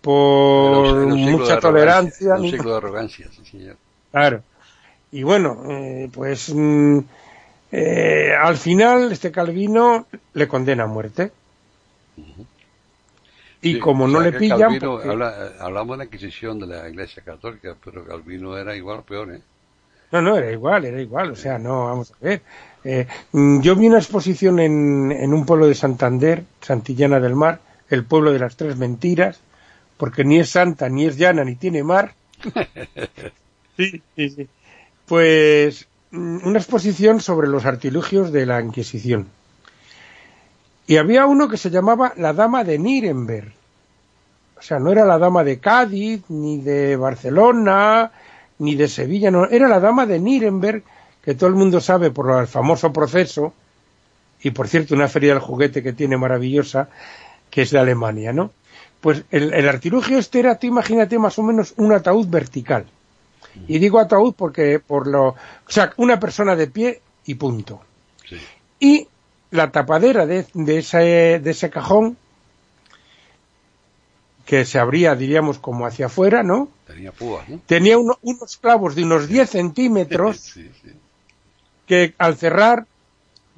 por 0.00 0.86
un- 0.98 1.12
un 1.12 1.32
mucha 1.32 1.58
tolerancia 1.58 2.26
era 2.34 2.40
un 2.40 2.50
siglo 2.50 2.70
de 2.70 2.76
arrogancia 2.76 3.26
sí 3.34 3.44
señor. 3.44 3.76
Claro. 4.12 4.42
Y 5.10 5.22
bueno 5.24 5.62
eh, 5.68 6.08
pues 6.12 6.52
mm, 6.54 6.98
eh, 7.72 8.30
al 8.40 8.56
final 8.56 9.10
este 9.10 9.32
Calvino 9.32 10.06
le 10.34 10.46
condena 10.46 10.84
a 10.84 10.86
muerte 10.86 11.32
y 13.70 13.74
Sí, 13.74 13.78
como 13.80 14.06
no 14.06 14.20
le 14.20 14.32
pillan 14.32 14.58
Calvino, 14.60 14.92
porque- 14.92 15.08
habla- 15.08 15.52
hablamos 15.60 15.94
de 15.96 15.98
la 15.98 16.04
Inquisición 16.04 16.58
de 16.60 16.66
la 16.66 16.88
Iglesia 16.88 17.22
Católica, 17.24 17.74
pero 17.84 18.04
Calvino 18.04 18.56
era 18.56 18.76
igual 18.76 18.98
o 19.00 19.02
peor, 19.02 19.32
¿eh? 19.34 19.40
No, 20.12 20.22
no, 20.22 20.36
era 20.36 20.52
igual, 20.52 20.84
era 20.84 21.00
igual. 21.00 21.30
O 21.32 21.36
sea, 21.36 21.58
no, 21.58 21.86
vamos 21.86 22.12
a 22.12 22.24
ver. 22.24 22.42
Eh, 22.84 23.06
mm, 23.32 23.60
yo 23.60 23.74
vi 23.74 23.88
una 23.88 23.98
exposición 23.98 24.60
en, 24.60 25.10
en 25.10 25.34
un 25.34 25.44
pueblo 25.44 25.66
de 25.66 25.74
Santander, 25.74 26.44
Santillana 26.60 27.18
del 27.18 27.34
Mar, 27.34 27.60
el 27.90 28.04
pueblo 28.04 28.32
de 28.32 28.38
las 28.38 28.56
tres 28.56 28.76
mentiras, 28.76 29.40
porque 29.96 30.24
ni 30.24 30.38
es 30.38 30.50
santa, 30.50 30.88
ni 30.88 31.06
es 31.06 31.16
llana, 31.16 31.44
ni 31.44 31.56
tiene 31.56 31.82
mar. 31.82 32.14
sí, 33.76 34.02
sí, 34.14 34.30
sí. 34.30 34.48
Pues 35.06 35.88
mm, 36.12 36.46
una 36.46 36.58
exposición 36.58 37.20
sobre 37.20 37.48
los 37.48 37.64
artilugios 37.64 38.30
de 38.32 38.46
la 38.46 38.60
Inquisición. 38.60 39.26
Y 40.86 40.98
había 40.98 41.26
uno 41.26 41.48
que 41.48 41.56
se 41.56 41.70
llamaba 41.70 42.12
la 42.16 42.32
Dama 42.32 42.62
de 42.62 42.78
Nuremberg. 42.78 43.52
O 44.58 44.62
sea, 44.62 44.78
no 44.78 44.90
era 44.90 45.04
la 45.04 45.18
Dama 45.18 45.44
de 45.44 45.58
Cádiz, 45.58 46.22
ni 46.28 46.58
de 46.58 46.96
Barcelona, 46.96 48.10
ni 48.58 48.74
de 48.74 48.88
Sevilla, 48.88 49.30
no, 49.30 49.46
era 49.46 49.68
la 49.68 49.80
dama 49.80 50.06
de 50.06 50.18
Nuremberg, 50.18 50.82
que 51.22 51.34
todo 51.34 51.48
el 51.48 51.56
mundo 51.56 51.80
sabe 51.80 52.10
por 52.10 52.40
el 52.40 52.46
famoso 52.46 52.92
proceso, 52.92 53.52
y 54.42 54.50
por 54.50 54.68
cierto 54.68 54.94
una 54.94 55.08
feria 55.08 55.32
del 55.32 55.42
juguete 55.42 55.82
que 55.82 55.92
tiene 55.92 56.16
maravillosa, 56.16 56.88
que 57.50 57.62
es 57.62 57.70
de 57.70 57.78
Alemania, 57.78 58.32
¿no? 58.32 58.50
Pues 59.00 59.24
el, 59.30 59.52
el 59.52 59.68
artilugio 59.68 60.18
este 60.18 60.40
era, 60.40 60.58
tú 60.58 60.66
imagínate 60.66 61.18
más 61.18 61.38
o 61.38 61.42
menos 61.42 61.74
un 61.76 61.92
ataúd 61.92 62.26
vertical. 62.28 62.86
Y 63.68 63.78
digo 63.78 63.98
ataúd 63.98 64.34
porque 64.34 64.80
por 64.80 65.06
lo, 65.06 65.28
o 65.28 65.36
sea, 65.68 65.92
una 65.96 66.20
persona 66.20 66.54
de 66.56 66.66
pie 66.66 67.00
y 67.24 67.34
punto. 67.36 67.80
Sí. 68.28 68.36
Y 68.78 69.08
la 69.50 69.70
tapadera 69.70 70.26
de, 70.26 70.46
de 70.52 70.78
ese, 70.78 71.40
de 71.42 71.50
ese 71.50 71.70
cajón, 71.70 72.18
que 74.46 74.64
se 74.64 74.78
abría, 74.78 75.14
diríamos, 75.14 75.58
como 75.58 75.84
hacia 75.86 76.06
afuera, 76.06 76.42
¿no? 76.42 76.68
Tenía 76.86 77.12
púas, 77.12 77.46
¿no? 77.48 77.60
Tenía 77.66 77.98
uno- 77.98 78.18
unos 78.22 78.56
clavos 78.56 78.94
de 78.94 79.04
unos 79.04 79.28
10 79.28 79.50
centímetros 79.50 80.36
Sí, 80.54 80.70
sí. 80.82 80.92
que 81.86 82.14
al 82.16 82.36
cerrar, 82.36 82.86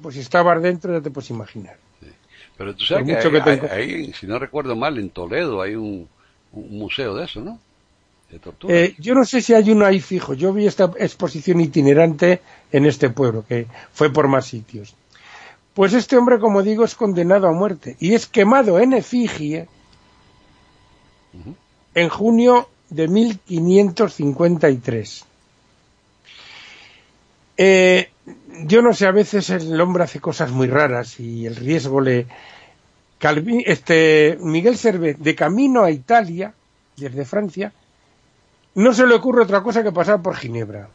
pues 0.01 0.15
si 0.15 0.21
estabas 0.21 0.61
dentro 0.61 0.91
ya 0.93 1.01
te 1.01 1.11
puedes 1.11 1.29
imaginar. 1.29 1.77
Pero 2.57 2.75
tú 2.75 2.83
sabes 2.83 3.03
Por 3.03 3.07
que, 3.07 3.15
mucho 3.15 3.27
hay, 3.29 3.33
que 3.33 3.49
tenga- 3.67 3.73
hay- 3.73 3.93
hay, 4.07 4.13
si 4.13 4.27
no 4.27 4.37
recuerdo 4.37 4.75
mal, 4.75 4.97
en 4.97 5.09
Toledo 5.11 5.61
hay 5.61 5.75
un, 5.75 6.09
un 6.51 6.77
museo 6.77 7.15
de 7.15 7.23
eso, 7.25 7.39
¿no? 7.39 7.57
De 8.29 8.37
tortura. 8.39 8.75
Eh, 8.75 8.95
yo 8.99 9.15
no 9.15 9.23
sé 9.25 9.41
si 9.41 9.53
hay 9.53 9.71
uno 9.71 9.85
ahí 9.85 9.99
fijo. 10.01 10.33
Yo 10.33 10.51
vi 10.53 10.67
esta 10.67 10.91
exposición 10.97 11.61
itinerante 11.61 12.41
en 12.71 12.85
este 12.85 13.09
pueblo, 13.09 13.45
que 13.47 13.67
fue 13.93 14.11
por 14.11 14.27
más 14.27 14.45
sitios. 14.47 14.93
Pues 15.73 15.93
este 15.93 16.17
hombre, 16.17 16.39
como 16.39 16.61
digo, 16.61 16.83
es 16.83 16.95
condenado 16.95 17.47
a 17.47 17.53
muerte 17.53 17.95
y 17.99 18.13
es 18.13 18.27
quemado 18.27 18.79
en 18.79 18.93
efigie 18.93 19.67
En 21.95 22.09
junio 22.09 22.67
de 22.89 23.07
1553. 23.07 25.25
Eh, 27.57 28.09
yo 28.65 28.81
no 28.81 28.93
sé, 28.93 29.05
a 29.07 29.11
veces 29.11 29.49
el 29.49 29.79
hombre 29.81 30.03
hace 30.03 30.19
cosas 30.19 30.51
muy 30.51 30.67
raras 30.67 31.19
y 31.19 31.45
el 31.45 31.55
riesgo 31.55 32.01
le... 32.01 32.27
Calvi- 33.19 33.63
este, 33.65 34.37
Miguel 34.41 34.77
Servet, 34.77 35.17
de 35.17 35.35
camino 35.35 35.83
a 35.83 35.91
Italia, 35.91 36.53
desde 36.95 37.25
Francia, 37.25 37.73
no 38.75 38.93
se 38.93 39.05
le 39.05 39.15
ocurre 39.15 39.43
otra 39.43 39.61
cosa 39.61 39.83
que 39.83 39.91
pasar 39.91 40.21
por 40.21 40.35
Ginebra. 40.35 40.89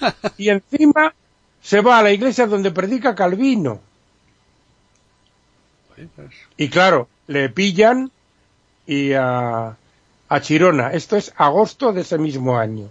Y 0.38 0.48
encima 0.48 1.14
se 1.62 1.80
va 1.80 1.98
a 1.98 2.02
la 2.02 2.12
iglesia 2.12 2.46
donde 2.46 2.70
predica 2.70 3.14
Calvino. 3.14 3.80
Pues, 5.94 6.08
Y 6.56 6.68
claro, 6.68 7.08
le 7.26 7.48
pillan 7.48 8.10
y 8.86 9.12
a, 9.12 9.76
a 10.28 10.40
Chirona. 10.40 10.92
Esto 10.92 11.16
es 11.16 11.32
agosto 11.36 11.92
de 11.92 12.02
ese 12.02 12.18
mismo 12.18 12.56
año. 12.58 12.88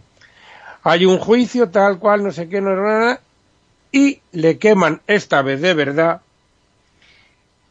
Hay 0.84 1.06
un 1.06 1.18
juicio 1.18 1.70
tal 1.70 1.98
cual, 2.00 2.24
no 2.24 2.32
sé 2.32 2.48
qué, 2.48 2.62
no, 2.62 2.76
no, 2.76 3.18
y 3.92 4.20
le 4.34 4.58
queman 4.58 5.02
esta 5.08 5.42
vez 5.42 5.62
de 5.62 5.74
verdad 5.74 6.22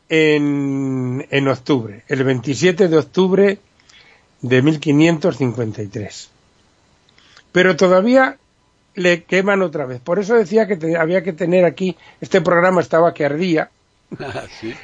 en, 0.09 1.27
en 1.31 1.49
octubre, 1.49 2.03
el 2.09 2.25
27 2.25 2.89
de 2.89 2.99
octubre 2.99 3.59
de 4.43 4.63
1553. 4.63 6.31
Pero 7.53 7.77
todavía 7.77 8.37
le 8.95 9.25
queman 9.25 9.63
otra 9.63 9.87
vez. 9.87 10.01
Por 10.01 10.19
eso 10.19 10.35
decía 10.35 10.67
que 10.67 10.77
te- 10.77 10.97
había 10.97 11.23
que 11.23 11.33
tener 11.33 11.65
aquí, 11.65 11.97
este 12.21 12.41
programa 12.41 12.81
estaba 12.81 13.15
que 13.15 13.25
ardía, 13.25 13.71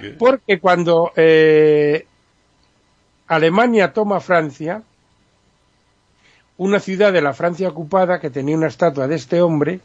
que- 0.01 0.11
porque 0.19 0.59
cuando 0.61 1.13
eh, 1.17 2.07
Alemania 3.31 3.93
toma 3.93 4.19
Francia, 4.19 4.83
una 6.57 6.81
ciudad 6.81 7.13
de 7.13 7.23
la 7.23 7.33
Francia 7.33 7.69
ocupada 7.69 8.19
que 8.19 8.29
tenía 8.29 8.57
una 8.57 8.67
estatua 8.67 9.07
de 9.07 9.15
este 9.15 9.41
hombre, 9.41 9.79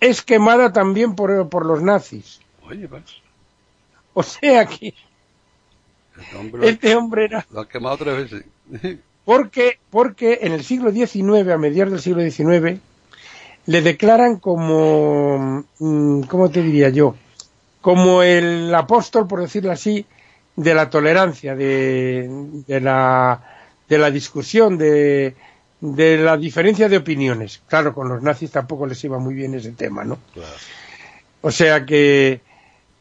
es 0.00 0.22
quemada 0.22 0.72
también 0.72 1.14
por, 1.14 1.48
por 1.48 1.64
los 1.64 1.80
nazis. 1.82 2.40
Oye, 2.68 2.88
pues, 2.88 3.04
O 4.12 4.24
sea 4.24 4.66
que 4.66 4.92
este 6.20 6.36
hombre 6.36 6.68
este 6.68 6.96
hombre 6.96 7.24
era... 7.26 7.46
lo 7.52 7.60
han 7.60 7.68
quemado 7.68 7.96
tres 7.98 8.28
veces. 8.28 8.44
Porque, 9.24 9.78
porque 9.90 10.38
en 10.40 10.52
el 10.52 10.64
siglo 10.64 10.90
XIX, 10.90 11.50
a 11.50 11.58
mediados 11.58 11.92
del 11.92 12.00
siglo 12.00 12.22
XIX, 12.22 12.80
le 13.66 13.82
declaran 13.82 14.38
como, 14.38 15.66
mm, 15.78 16.22
¿cómo 16.22 16.48
te 16.48 16.62
diría 16.62 16.88
yo? 16.88 17.14
Como 17.82 18.22
el 18.22 18.74
apóstol, 18.74 19.28
por 19.28 19.42
decirlo 19.42 19.70
así, 19.70 20.06
de 20.58 20.74
la 20.74 20.90
tolerancia, 20.90 21.54
de, 21.54 22.28
de 22.66 22.80
la, 22.80 23.40
de 23.88 23.96
la 23.96 24.10
discusión, 24.10 24.76
de, 24.76 25.36
de 25.80 26.18
la 26.18 26.36
diferencia 26.36 26.88
de 26.88 26.96
opiniones. 26.96 27.62
Claro, 27.68 27.94
con 27.94 28.08
los 28.08 28.20
nazis 28.22 28.50
tampoco 28.50 28.84
les 28.84 29.02
iba 29.04 29.20
muy 29.20 29.34
bien 29.34 29.54
ese 29.54 29.70
tema, 29.70 30.02
¿no? 30.02 30.18
Claro. 30.34 30.50
O 31.42 31.52
sea 31.52 31.86
que, 31.86 32.40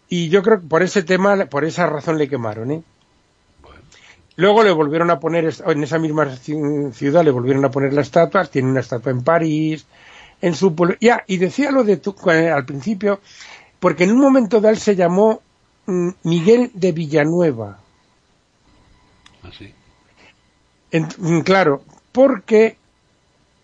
y 0.08 0.30
yo 0.30 0.44
creo 0.44 0.62
que 0.62 0.68
por 0.68 0.84
ese 0.84 1.02
tema, 1.02 1.48
por 1.48 1.66
esa 1.66 1.88
razón 1.88 2.20
le 2.20 2.30
quemaron, 2.30 2.70
¿eh? 2.72 2.84
Bueno, 3.64 3.82
Luego 4.36 4.64
le 4.64 4.70
volvieron 4.72 5.10
a 5.10 5.20
poner, 5.20 5.52
en 5.66 5.84
esa 5.84 5.98
misma 5.98 6.28
ci- 6.36 6.92
ciudad 6.94 7.26
le 7.26 7.32
volvieron 7.32 7.66
a 7.66 7.72
poner 7.72 7.92
la 7.92 8.02
estatua, 8.02 8.46
tiene 8.46 8.70
una 8.70 8.82
estatua 8.82 9.12
en 9.12 9.24
París, 9.24 9.88
en 10.44 10.54
su 10.54 10.76
pueblo. 10.76 10.96
Ya, 11.02 11.24
y 11.26 11.38
decía 11.38 11.72
lo 11.72 11.84
de 11.84 11.98
tu, 11.98 12.16
eh, 12.30 12.52
al 12.52 12.66
principio, 12.66 13.20
porque 13.80 14.04
en 14.04 14.12
un 14.12 14.20
momento 14.20 14.62
dado 14.62 14.76
él 14.76 14.80
se 14.80 14.96
llamó 14.96 15.42
Miguel 16.24 16.72
de 16.74 16.92
Villanueva. 16.92 17.80
así. 19.44 19.74
En- 20.92 21.08
mm, 21.18 21.40
claro, 21.42 21.82
porque, 22.12 22.78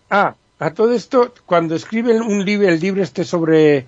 ah, 0.09 0.35
a 0.59 0.71
todo 0.73 0.93
esto, 0.93 1.33
cuando 1.45 1.75
escribe 1.75 2.19
un 2.21 2.45
libro, 2.45 2.69
el 2.69 2.79
libro 2.79 3.03
este 3.03 3.23
sobre 3.25 3.85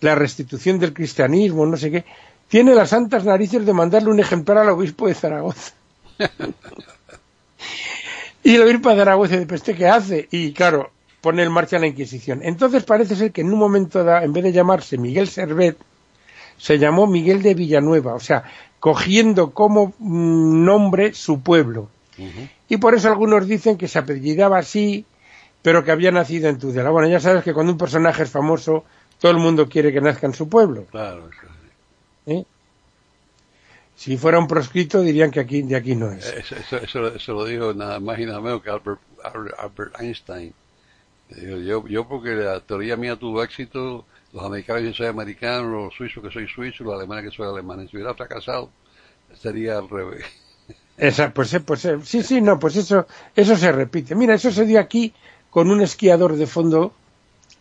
la 0.00 0.14
restitución 0.14 0.78
del 0.78 0.94
cristianismo, 0.94 1.66
no 1.66 1.76
sé 1.76 1.90
qué, 1.90 2.04
tiene 2.48 2.74
las 2.74 2.90
santas 2.90 3.24
narices 3.24 3.66
de 3.66 3.72
mandarle 3.72 4.10
un 4.10 4.20
ejemplar 4.20 4.58
al 4.58 4.70
obispo 4.70 5.06
de 5.06 5.14
Zaragoza. 5.14 5.72
y 8.42 8.54
el 8.54 8.62
obispo 8.62 8.90
de 8.90 8.96
Zaragoza 8.96 9.34
dice, 9.34 9.46
"¿Pero 9.46 9.56
¿este 9.56 9.74
qué 9.74 9.88
hace? 9.88 10.28
Y 10.30 10.52
claro, 10.52 10.90
pone 11.20 11.42
en 11.42 11.52
marcha 11.52 11.78
la 11.78 11.86
Inquisición. 11.86 12.40
Entonces 12.42 12.84
parece 12.84 13.16
ser 13.16 13.32
que 13.32 13.40
en 13.40 13.52
un 13.52 13.58
momento 13.58 14.04
dado, 14.04 14.24
en 14.24 14.32
vez 14.32 14.44
de 14.44 14.52
llamarse 14.52 14.98
Miguel 14.98 15.28
Servet, 15.28 15.76
se 16.58 16.78
llamó 16.78 17.06
Miguel 17.06 17.42
de 17.42 17.54
Villanueva, 17.54 18.14
o 18.14 18.20
sea, 18.20 18.44
cogiendo 18.80 19.52
como 19.52 19.94
mm, 19.98 20.64
nombre 20.64 21.14
su 21.14 21.40
pueblo. 21.40 21.88
Y 22.68 22.76
por 22.76 22.94
eso 22.94 23.08
algunos 23.08 23.46
dicen 23.48 23.76
que 23.76 23.88
se 23.88 23.98
apellidaba 23.98 24.58
así, 24.58 25.04
pero 25.62 25.82
que 25.84 25.90
había 25.90 26.12
nacido 26.12 26.48
en 26.48 26.58
Tudela. 26.58 26.90
Bueno, 26.90 27.08
ya 27.08 27.18
sabes 27.18 27.42
que 27.42 27.52
cuando 27.52 27.72
un 27.72 27.78
personaje 27.78 28.22
es 28.22 28.30
famoso, 28.30 28.84
todo 29.18 29.32
el 29.32 29.38
mundo 29.38 29.68
quiere 29.68 29.92
que 29.92 30.00
nazca 30.00 30.26
en 30.26 30.34
su 30.34 30.48
pueblo. 30.48 30.84
Claro. 30.90 31.28
¿eh? 32.26 32.44
Si 33.96 34.16
fuera 34.16 34.38
un 34.38 34.46
proscrito, 34.46 35.00
dirían 35.00 35.30
que 35.30 35.40
aquí 35.40 35.62
de 35.62 35.76
aquí 35.76 35.94
no 35.94 36.12
es. 36.12 36.26
Eso, 36.26 36.56
eso, 36.56 36.76
eso, 36.76 37.14
eso 37.14 37.32
lo 37.32 37.44
dijo 37.44 37.72
nada 37.74 38.00
más 38.00 38.18
y 38.18 38.26
nada 38.26 38.40
menos 38.40 38.62
que 38.62 38.70
Albert, 38.70 39.00
Albert, 39.58 40.00
Einstein. 40.00 40.52
Yo, 41.30 41.86
yo 41.86 42.06
porque 42.06 42.30
la 42.30 42.60
teoría 42.60 42.96
mía 42.96 43.16
tuvo 43.16 43.42
éxito, 43.42 44.04
los 44.34 44.44
americanos 44.44 44.82
yo 44.82 44.92
soy 44.92 45.06
americano, 45.06 45.84
los 45.84 45.94
suizos 45.94 46.22
que 46.22 46.30
soy 46.30 46.48
suizo, 46.48 46.82
los 46.82 46.94
alemanes 46.94 47.24
que 47.24 47.36
soy 47.36 47.46
alemán. 47.46 47.88
Si 47.88 47.96
hubiera 47.96 48.14
fracasado, 48.14 48.68
sería 49.32 49.78
al 49.78 49.88
revés. 49.88 50.24
Esa, 50.98 51.32
pues, 51.32 51.54
eh, 51.54 51.60
pues 51.60 51.84
eh, 51.84 51.98
sí, 52.02 52.22
sí, 52.22 52.40
no, 52.40 52.58
pues 52.58 52.76
eso, 52.76 53.06
eso 53.34 53.56
se 53.56 53.70
repite. 53.70 54.14
Mira, 54.14 54.34
eso 54.34 54.50
se 54.50 54.66
dio 54.66 54.80
aquí 54.80 55.14
con 55.50 55.70
un 55.70 55.80
esquiador 55.80 56.36
de 56.36 56.46
fondo 56.46 56.92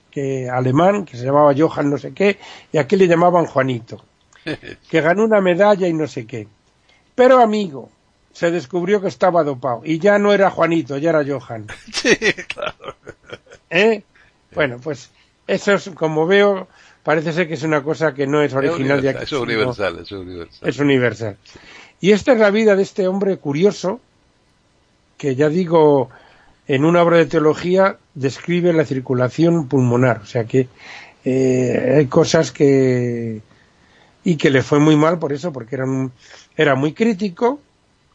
que 0.09 0.49
alemán 0.49 1.05
que 1.05 1.17
se 1.17 1.25
llamaba 1.25 1.55
Johann 1.57 1.89
no 1.89 1.97
sé 1.97 2.13
qué 2.13 2.37
y 2.71 2.77
aquí 2.77 2.95
le 2.95 3.07
llamaban 3.07 3.47
Juanito, 3.47 4.03
que 4.89 5.01
ganó 5.01 5.23
una 5.23 5.41
medalla 5.41 5.87
y 5.87 5.93
no 5.93 6.07
sé 6.07 6.25
qué. 6.25 6.47
Pero 7.15 7.39
amigo, 7.39 7.89
se 8.31 8.49
descubrió 8.49 9.01
que 9.01 9.07
estaba 9.07 9.43
dopado 9.43 9.81
y 9.83 9.99
ya 9.99 10.17
no 10.17 10.33
era 10.33 10.49
Juanito, 10.49 10.97
ya 10.97 11.11
era 11.11 11.23
Johann. 11.25 11.67
sí, 11.93 12.15
claro. 12.47 12.95
¿Eh? 13.69 14.03
Bueno, 14.53 14.77
pues 14.83 15.11
eso 15.47 15.73
es, 15.73 15.89
como 15.95 16.25
veo, 16.27 16.67
parece 17.03 17.33
ser 17.33 17.47
que 17.47 17.55
es 17.55 17.63
una 17.63 17.83
cosa 17.83 18.13
que 18.13 18.27
no 18.27 18.41
es 18.41 18.53
original 18.53 19.01
de 19.01 19.09
aquí. 19.09 19.23
Eso 19.23 19.37
es 19.37 19.41
universal, 19.43 19.99
es 19.99 20.11
universal. 20.11 20.69
es 20.69 20.79
universal. 20.79 21.37
Y 21.99 22.11
esta 22.11 22.33
es 22.33 22.39
la 22.39 22.49
vida 22.49 22.75
de 22.75 22.83
este 22.83 23.07
hombre 23.07 23.37
curioso, 23.37 23.99
que 25.17 25.35
ya 25.35 25.49
digo, 25.49 26.09
en 26.67 26.85
una 26.85 27.01
obra 27.01 27.17
de 27.17 27.25
teología 27.25 27.97
describe 28.13 28.73
la 28.73 28.85
circulación 28.85 29.67
pulmonar. 29.67 30.19
O 30.21 30.25
sea 30.25 30.43
que 30.45 30.67
eh, 31.25 31.95
hay 31.97 32.07
cosas 32.07 32.51
que... 32.51 33.41
y 34.23 34.35
que 34.37 34.49
le 34.49 34.61
fue 34.61 34.79
muy 34.79 34.95
mal 34.95 35.19
por 35.19 35.31
eso, 35.33 35.53
porque 35.53 35.75
era, 35.75 35.85
un- 35.85 36.11
era 36.57 36.75
muy 36.75 36.93
crítico. 36.93 37.59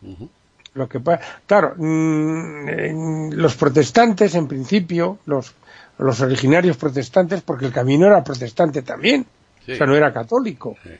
Ujú. 0.03 0.29
Lo 0.75 0.89
que 0.89 1.01
claro, 1.47 1.75
mm, 1.77 2.69
en 2.69 3.31
los 3.43 3.57
protestantes, 3.57 4.35
en 4.35 4.47
principio, 4.47 5.19
los, 5.27 5.55
los 5.99 6.21
originarios 6.21 6.77
protestantes, 6.77 7.43
porque 7.43 7.67
el 7.67 7.73
camino 7.73 8.07
era 8.07 8.23
protestante 8.25 8.83
también, 8.83 9.27
Sí. 9.67 9.73
o 9.73 9.77
sea, 9.77 9.87
no 9.87 9.95
era 9.97 10.13
católico. 10.13 10.77
Sí. 10.83 10.91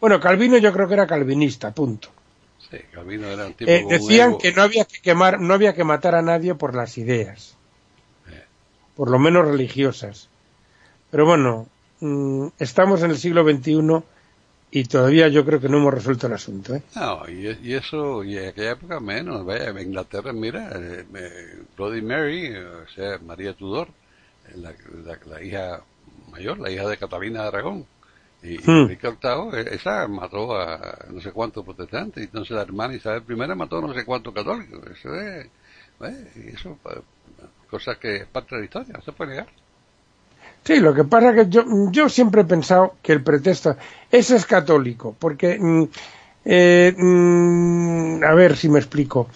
Bueno, 0.00 0.18
Calvino 0.20 0.56
yo 0.58 0.72
creo 0.72 0.88
que 0.88 0.94
era 0.94 1.06
calvinista, 1.06 1.72
punto. 1.72 2.08
Sí, 2.70 2.78
Calvino 2.92 3.26
era 3.28 3.46
un 3.46 3.54
tipo 3.54 3.70
Eh, 3.70 3.84
decían 3.88 4.38
que 4.38 4.52
no 4.52 4.62
había 4.62 4.84
que 4.84 5.00
quemar, 5.00 5.40
no 5.40 5.54
había 5.54 5.74
que 5.74 5.84
matar 5.84 6.14
a 6.14 6.22
nadie 6.22 6.54
por 6.54 6.74
las 6.74 6.98
ideas, 6.98 7.56
Eh. 8.30 8.44
por 8.96 9.10
lo 9.10 9.18
menos 9.18 9.46
religiosas. 9.46 10.28
Pero 11.10 11.24
bueno, 11.26 11.66
mm, 12.00 12.48
estamos 12.58 13.02
en 13.02 13.10
el 13.10 13.18
siglo 13.18 13.42
XXI 13.44 14.02
y 14.70 14.84
todavía 14.84 15.28
yo 15.28 15.44
creo 15.46 15.60
que 15.60 15.68
no 15.68 15.78
hemos 15.78 15.94
resuelto 15.94 16.26
el 16.26 16.34
asunto. 16.34 16.74
¿eh? 16.74 16.82
No, 16.94 17.28
y, 17.28 17.48
y, 17.62 17.74
eso, 17.74 18.22
y 18.24 18.36
en 18.36 18.48
aquella 18.48 18.72
época 18.72 19.00
menos. 19.00 19.44
Vaya, 19.46 19.70
en 19.70 19.78
Inglaterra, 19.78 20.32
mira, 20.32 20.70
eh, 20.74 21.04
Bloody 21.76 22.02
Mary, 22.02 22.54
o 22.54 22.86
sea, 22.94 23.18
María 23.24 23.54
Tudor, 23.54 23.88
la, 24.56 24.72
la, 25.04 25.18
la, 25.26 25.42
hija 25.42 25.82
mayor, 26.30 26.58
la 26.58 26.70
hija 26.70 26.88
de 26.88 26.96
Catalina 26.96 27.42
de 27.42 27.48
Aragón. 27.48 27.86
Y, 28.42 28.56
Hmm. 28.58 28.82
Enrique 28.82 29.08
VIII, 29.08 29.60
eh, 29.60 29.68
esa 29.72 30.06
mató 30.06 30.54
a 30.56 31.06
no 31.10 31.20
sé 31.20 31.32
cuántos 31.32 31.64
protestantes, 31.64 32.22
y 32.22 32.26
entonces 32.26 32.54
la 32.54 32.62
hermana 32.62 32.94
Isabel 32.94 33.24
I 33.28 33.54
mató 33.56 33.78
a 33.78 33.82
no 33.82 33.94
sé 33.94 34.04
cuántos 34.04 34.32
católicos. 34.32 34.80
Eso 34.92 35.14
es, 35.14 35.46
eh, 36.00 36.52
eso, 36.54 36.78
cosas 37.70 37.98
que 37.98 38.16
es 38.16 38.26
parte 38.26 38.54
de 38.54 38.60
la 38.60 38.64
historia, 38.64 38.94
no 38.94 39.02
se 39.02 39.12
puede 39.12 39.30
negar. 39.30 39.48
Sí, 40.64 40.80
lo 40.80 40.94
que 40.94 41.04
pasa 41.04 41.30
es 41.30 41.36
que 41.36 41.50
yo, 41.50 41.64
yo 41.90 42.08
siempre 42.08 42.42
he 42.42 42.44
pensado 42.44 42.96
que 43.02 43.12
el 43.12 43.22
pretexto, 43.22 43.76
ese 44.10 44.36
es 44.36 44.46
católico, 44.46 45.16
porque, 45.18 45.58
mm, 45.58 45.84
eh, 46.44 46.94
mm, 46.96 48.22
a 48.22 48.34
ver 48.34 48.56
si 48.56 48.68
me 48.68 48.78
explico, 48.78 49.28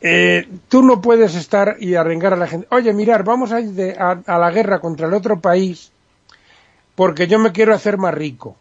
eh, 0.00 0.48
tú 0.68 0.82
no 0.82 1.00
puedes 1.00 1.34
estar 1.34 1.76
y 1.80 1.94
arrengar 1.94 2.32
a 2.32 2.36
la 2.36 2.46
gente, 2.46 2.66
oye, 2.70 2.92
mirar, 2.92 3.22
vamos 3.24 3.52
a 3.52 3.60
ir 3.60 3.70
de- 3.70 3.96
a, 3.98 4.20
a 4.26 4.38
la 4.38 4.50
guerra 4.50 4.80
contra 4.80 5.06
el 5.06 5.14
otro 5.14 5.40
país 5.40 5.92
porque 6.94 7.26
yo 7.26 7.38
me 7.38 7.52
quiero 7.52 7.74
hacer 7.74 7.96
más 7.98 8.14
rico. 8.14 8.56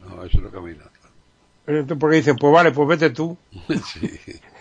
No, 0.00 0.24
eso 0.24 0.40
no 0.40 0.50
camina. 0.50 0.84
Eh, 1.66 1.84
Porque 1.98 2.16
dicen, 2.16 2.36
pues 2.36 2.52
vale, 2.52 2.72
pues 2.72 2.86
vete 2.88 3.10
tú. 3.10 3.36
sí. 3.92 4.10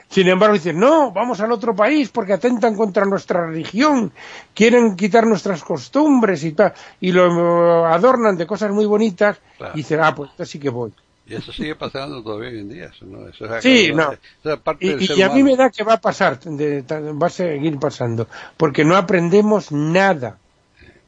Sin 0.09 0.27
embargo, 0.27 0.53
dicen, 0.53 0.79
no, 0.79 1.11
vamos 1.11 1.39
al 1.41 1.51
otro 1.51 1.75
país 1.75 2.09
porque 2.09 2.33
atentan 2.33 2.75
contra 2.75 3.03
nuestra 3.03 3.47
religión, 3.47 4.11
quieren 4.53 4.95
quitar 4.95 5.25
nuestras 5.25 5.63
costumbres 5.63 6.43
y 6.43 6.51
tal, 6.51 6.71
y 7.01 7.11
lo 7.11 7.85
adornan 7.87 8.37
de 8.37 8.45
cosas 8.45 8.71
muy 8.71 8.85
bonitas, 8.85 9.39
Claro. 9.57 9.73
y 9.73 9.77
dicen, 9.77 9.99
ah, 10.01 10.13
pues 10.13 10.29
entonces 10.29 10.51
sí 10.51 10.59
que 10.59 10.69
voy. 10.69 10.93
Y 11.25 11.35
eso 11.35 11.53
sigue 11.53 11.75
pasando 11.75 12.21
todavía 12.21 12.49
hoy 12.49 12.59
en 12.59 12.69
día. 12.69 12.85
Eso, 12.93 13.05
¿no? 13.05 13.27
eso 13.27 13.45
es, 13.55 13.63
Sí, 13.63 13.85
eso 13.85 13.95
no. 13.95 14.11
es 14.51 14.59
parte 14.59 14.85
Y, 14.85 14.89
del 14.89 15.01
y 15.01 15.07
ser 15.07 15.23
a 15.23 15.29
mí 15.29 15.41
me 15.43 15.55
da 15.55 15.69
que 15.69 15.83
va 15.83 15.93
a 15.93 16.01
pasar, 16.01 16.39
de- 16.39 16.81
va 16.81 17.27
a 17.27 17.29
seguir 17.29 17.79
pasando, 17.79 18.27
porque 18.57 18.83
no 18.83 18.95
aprendemos 18.97 19.71
nada. 19.71 20.37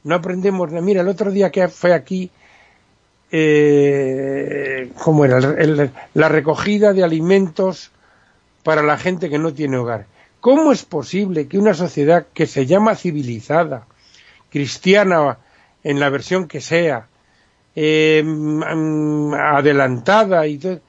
No 0.04 0.16
aprendemos 0.16 0.70
nada. 0.70 0.82
Mira, 0.86 1.02
el 1.02 1.08
otro 1.10 1.32
día 1.32 1.50
que 1.52 1.68
fue 1.68 1.94
aquí, 1.94 2.30
eh, 3.32 4.92
¿cómo 5.04 5.26
era? 5.26 5.38
El- 5.38 5.80
el- 5.80 5.92
la 6.14 6.30
recogida 6.30 6.94
de 6.94 7.04
alimentos 7.04 7.92
para 8.64 8.82
la 8.82 8.98
gente 8.98 9.30
que 9.30 9.38
no 9.40 9.54
tiene 9.54 9.78
hogar. 9.78 10.06
¿Cómo 10.40 10.72
es 10.72 10.86
posible 10.86 11.48
que 11.48 11.58
una 11.58 11.74
sociedad 11.74 12.26
que 12.34 12.46
se 12.46 12.66
llama 12.66 12.96
civilizada, 12.96 13.88
cristiana 14.52 15.38
en 15.84 16.00
la 16.00 16.10
versión 16.10 16.48
que 16.48 16.62
sea, 16.62 17.08
eh, 17.76 18.24
adelantada 19.38 20.48
y 20.48 20.58
todo, 20.58 20.80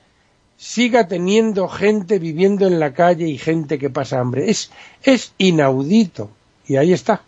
siga 0.57 1.07
teniendo 1.09 1.69
gente 1.69 2.19
viviendo 2.19 2.67
en 2.67 2.79
la 2.81 2.93
calle 2.95 3.27
y 3.27 3.39
gente 3.39 3.79
que 3.79 3.91
pasa 3.91 4.21
hambre? 4.21 4.51
Es, 4.51 4.71
es 5.03 5.35
inaudito. 5.39 6.31
Y 6.67 6.77
ahí 6.77 6.93
está. 6.93 7.23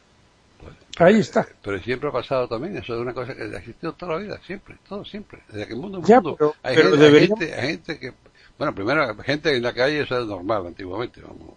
Ahí 0.98 1.20
está. 1.20 1.46
Pero 1.62 1.78
siempre 1.80 2.08
ha 2.08 2.12
pasado 2.12 2.48
también, 2.48 2.76
eso 2.76 2.94
es 2.94 3.00
una 3.00 3.14
cosa 3.14 3.34
que 3.34 3.42
ha 3.42 3.58
existido 3.58 3.92
toda 3.92 4.14
la 4.14 4.18
vida, 4.18 4.40
siempre, 4.44 4.76
todo 4.88 5.04
siempre, 5.04 5.38
desde 5.48 5.66
que 5.68 5.74
el 5.74 5.78
mundo 5.78 6.02
Ya, 6.04 6.16
mundo. 6.20 6.34
pero- 6.36 6.54
hay, 6.62 6.74
pero 6.74 6.90
gente, 6.90 7.06
hay 7.06 7.26
gente- 7.28 7.54
hay 7.54 7.68
gente 7.68 7.98
que, 8.00 8.12
bueno, 8.58 8.74
primero, 8.74 9.16
gente 9.18 9.54
en 9.56 9.62
la 9.62 9.72
calle, 9.72 10.00
eso 10.00 10.20
es 10.20 10.26
normal 10.26 10.66
antiguamente, 10.66 11.20
vamos. 11.20 11.54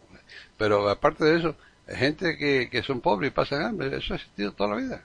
Pero 0.59 0.87
aparte 0.87 1.25
de 1.25 1.39
eso, 1.39 1.55
gente 1.87 2.37
que, 2.37 2.69
que 2.71 2.83
son 2.83 3.01
pobres 3.01 3.31
y 3.31 3.33
pasan 3.33 3.63
hambre, 3.63 3.97
eso 3.97 4.13
ha 4.13 4.17
existido 4.17 4.51
toda 4.51 4.75
la 4.75 4.75
vida. 4.75 5.03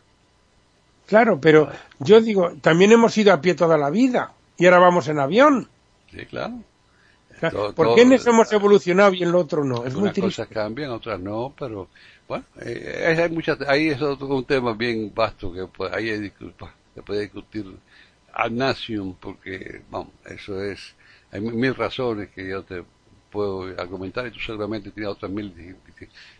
Claro, 1.07 1.40
pero 1.40 1.71
yo 2.01 2.21
digo, 2.21 2.53
también 2.61 2.92
hemos 2.92 3.16
ido 3.16 3.33
a 3.33 3.40
pie 3.40 3.55
toda 3.55 3.79
la 3.79 3.90
vida 3.90 4.33
y 4.59 4.66
ahora 4.66 4.79
vamos 4.81 5.09
en 5.09 5.19
avión. 5.21 5.69
Sí, 6.11 6.27
claro. 6.27 6.55
Todo- 7.51 7.75
¿Por 7.75 7.95
qué 7.95 8.03
en 8.03 8.12
eso 8.12 8.31
hemos 8.31 8.51
evolucionado 8.53 9.12
y 9.12 9.23
en 9.23 9.31
lo 9.31 9.40
otro 9.40 9.62
no? 9.62 9.85
Es 9.85 9.95
muy 9.95 10.09
Algunas 10.09 10.14
triste. 10.14 10.42
cosas 10.42 10.49
cambian, 10.49 10.90
otras 10.90 11.21
no, 11.21 11.53
pero 11.59 11.88
bueno, 12.27 12.45
eh, 12.61 13.14
hay, 13.23 13.31
muchas, 13.31 13.61
ahí 13.69 13.88
es 13.88 14.01
otro 14.01 14.27
un 14.29 14.45
tema 14.45 14.73
bien 14.73 15.12
vasto 15.14 15.53
que 15.53 15.66
pues, 15.66 15.92
ahí 15.92 16.09
hay 16.09 16.19
disculpa, 16.19 16.75
se 16.95 17.03
puede 17.03 17.21
discutir 17.23 17.66
ad 18.33 18.51
nauseam 18.51 19.14
porque, 19.21 19.83
vamos, 19.90 20.09
eso 20.25 20.62
es, 20.62 20.95
hay 21.31 21.40
mil 21.42 21.75
razones 21.75 22.31
que 22.31 22.49
yo 22.49 22.62
te 22.64 22.83
puedo 23.31 23.62
argumentar 23.81 24.27
y 24.27 24.31
tú 24.31 24.41
seguramente 24.41 24.91
tienes 24.91 25.11
otras 25.12 25.31
mil, 25.31 25.53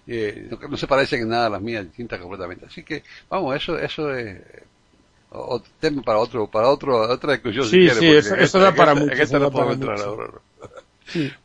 eh, 0.07 0.49
no, 0.51 0.69
no 0.69 0.77
se 0.77 0.87
parecen 0.87 1.23
en 1.23 1.29
nada 1.29 1.47
a 1.47 1.51
las 1.51 1.61
mías, 1.63 1.85
distintas 1.85 2.21
completamente. 2.21 2.67
Así 2.67 2.83
que, 2.83 3.03
vamos, 3.29 3.57
eso, 3.57 3.79
eso 3.79 4.15
es 4.15 4.39
o- 5.31 5.55
otro 5.57 5.71
tema 5.81 6.03
para 6.03 6.19
otro, 6.19 6.47
para 6.47 6.69
otro, 6.69 6.99
otra 7.01 7.33
discusión 7.35 7.65
si 7.65 7.71
Sí, 7.71 7.77
quieres, 7.79 7.99
sí, 7.99 8.07
porque 8.07 8.19
eso- 8.21 8.35
eso 8.37 8.59
da 8.61 8.75
para 8.75 8.95
mucho. 8.95 9.13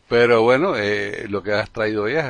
Pero 0.10 0.42
bueno, 0.44 0.76
eh, 0.76 1.26
lo 1.30 1.44
que 1.44 1.54
has 1.54 1.70
traído 1.70 2.04
hoy 2.04 2.14
es, 2.16 2.26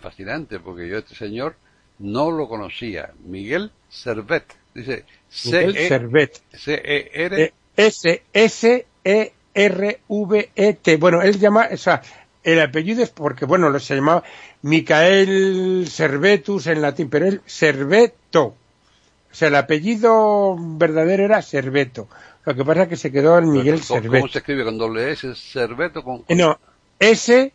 fascinante, 0.00 0.58
porque 0.58 0.88
yo 0.88 0.98
este 0.98 1.14
señor 1.14 1.54
no 1.98 2.30
lo 2.32 2.48
conocía. 2.48 3.12
Miguel 3.24 3.70
Servet. 3.88 4.44
Dice 4.74 5.04
Miguel 5.44 5.76
Servet. 5.88 6.42
C-E-R. 6.52 7.42
Eh, 7.44 7.52
S 7.76 8.22
S 8.32 8.86
E 9.04 9.32
R 9.54 10.00
V 10.08 10.50
E 10.56 10.72
T. 10.74 10.96
Bueno, 10.96 11.22
él 11.22 11.38
llama, 11.38 11.68
o 11.72 11.76
sea, 11.76 12.02
el 12.44 12.60
apellido 12.60 13.02
es 13.02 13.10
porque 13.10 13.46
bueno, 13.46 13.76
se 13.80 13.96
llamaba 13.96 14.22
Micael 14.62 15.86
Servetus 15.88 16.66
en 16.66 16.82
latín, 16.82 17.10
pero 17.10 17.26
él 17.26 17.40
Serveto. 17.46 18.44
O 18.44 19.36
sea, 19.36 19.48
el 19.48 19.56
apellido 19.56 20.56
verdadero 20.58 21.24
era 21.24 21.42
Serveto. 21.42 22.08
Lo 22.44 22.54
que 22.54 22.64
pasa 22.64 22.82
es 22.82 22.88
que 22.88 22.96
se 22.96 23.10
quedó 23.10 23.38
en 23.38 23.50
Miguel 23.50 23.80
¿Cómo, 23.86 24.00
Servet. 24.00 24.20
cómo 24.20 24.32
se 24.32 24.38
escribe 24.38 24.64
con 24.64 24.78
doble 24.78 25.10
S? 25.10 25.34
Servet 25.34 25.96
o 25.96 26.04
con... 26.04 26.24
No, 26.28 26.58
S 27.00 27.52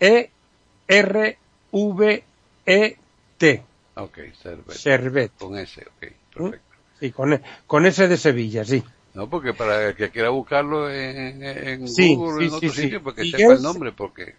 E 0.00 0.30
R 0.88 1.38
V 1.70 2.24
E 2.66 2.96
T. 3.38 3.62
Ok, 3.94 4.18
Servet. 4.42 4.76
Servet. 4.76 5.32
Con 5.38 5.56
S, 5.56 5.80
ok, 5.80 6.12
perfecto. 6.34 6.68
Sí, 6.98 7.12
con, 7.12 7.40
con 7.66 7.86
S 7.86 8.08
de 8.08 8.16
Sevilla, 8.16 8.64
sí. 8.64 8.82
No, 9.14 9.30
porque 9.30 9.54
para 9.54 9.88
el 9.88 9.96
que 9.96 10.10
quiera 10.10 10.28
buscarlo 10.28 10.90
en, 10.90 11.42
en 11.42 11.94
Sí, 11.94 12.02
Google 12.02 12.42
o 12.42 12.42
sí, 12.42 12.48
en 12.48 12.52
otro 12.52 12.72
sí, 12.72 12.72
sitio, 12.74 13.02
porque 13.02 13.24
Miguel 13.24 13.24
sepa 13.24 13.54
el 13.54 13.62
nombre, 13.62 13.92
porque 13.92 14.34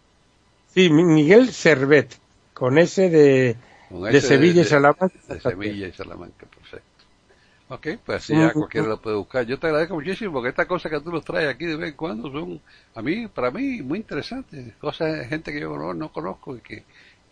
Sí, 0.68 0.90
Mi- 0.92 1.04
Miguel 1.04 1.52
Servet. 1.52 2.20
Con 2.54 2.78
S 2.78 3.10
de, 3.10 3.58
con 3.90 4.02
de 4.08 4.22
Sevilla 4.22 4.62
y 4.62 4.66
de- 4.66 4.74
Salamanca. 4.74 5.10
De 5.28 5.40
Sevilla 5.40 5.88
y 5.88 5.94
Salamanca, 5.94 6.46
perfecto. 6.48 7.06
Ok, 7.70 7.88
pues 8.06 8.18
así 8.24 8.38
ya 8.38 8.56
cualquiera 8.56 8.88
lo 8.88 9.02
puede 9.02 9.18
buscar. 9.18 9.46
Yo 9.46 9.60
te 9.60 9.68
agradezco 9.68 9.96
muchísimo 9.96 10.34
porque 10.34 10.50
estas 10.50 10.68
cosas 10.68 10.92
que 10.92 11.02
tú 11.02 11.12
nos 11.12 11.26
traes 11.26 11.50
aquí 11.50 11.66
de 11.66 11.78
vez 11.78 11.92
en 11.92 11.98
cuando 11.98 12.32
son, 12.32 12.62
a 12.96 13.02
mí, 13.02 13.28
para 13.30 13.52
mí, 13.52 13.82
muy 13.84 14.00
interesantes. 14.00 14.76
Cosas 14.78 15.14
de 15.20 15.26
gente 15.28 15.54
que 15.54 15.62
yo 15.62 15.78
no, 15.78 15.94
no 15.94 16.12
conozco 16.12 16.58
y 16.58 16.62
que, 16.62 16.86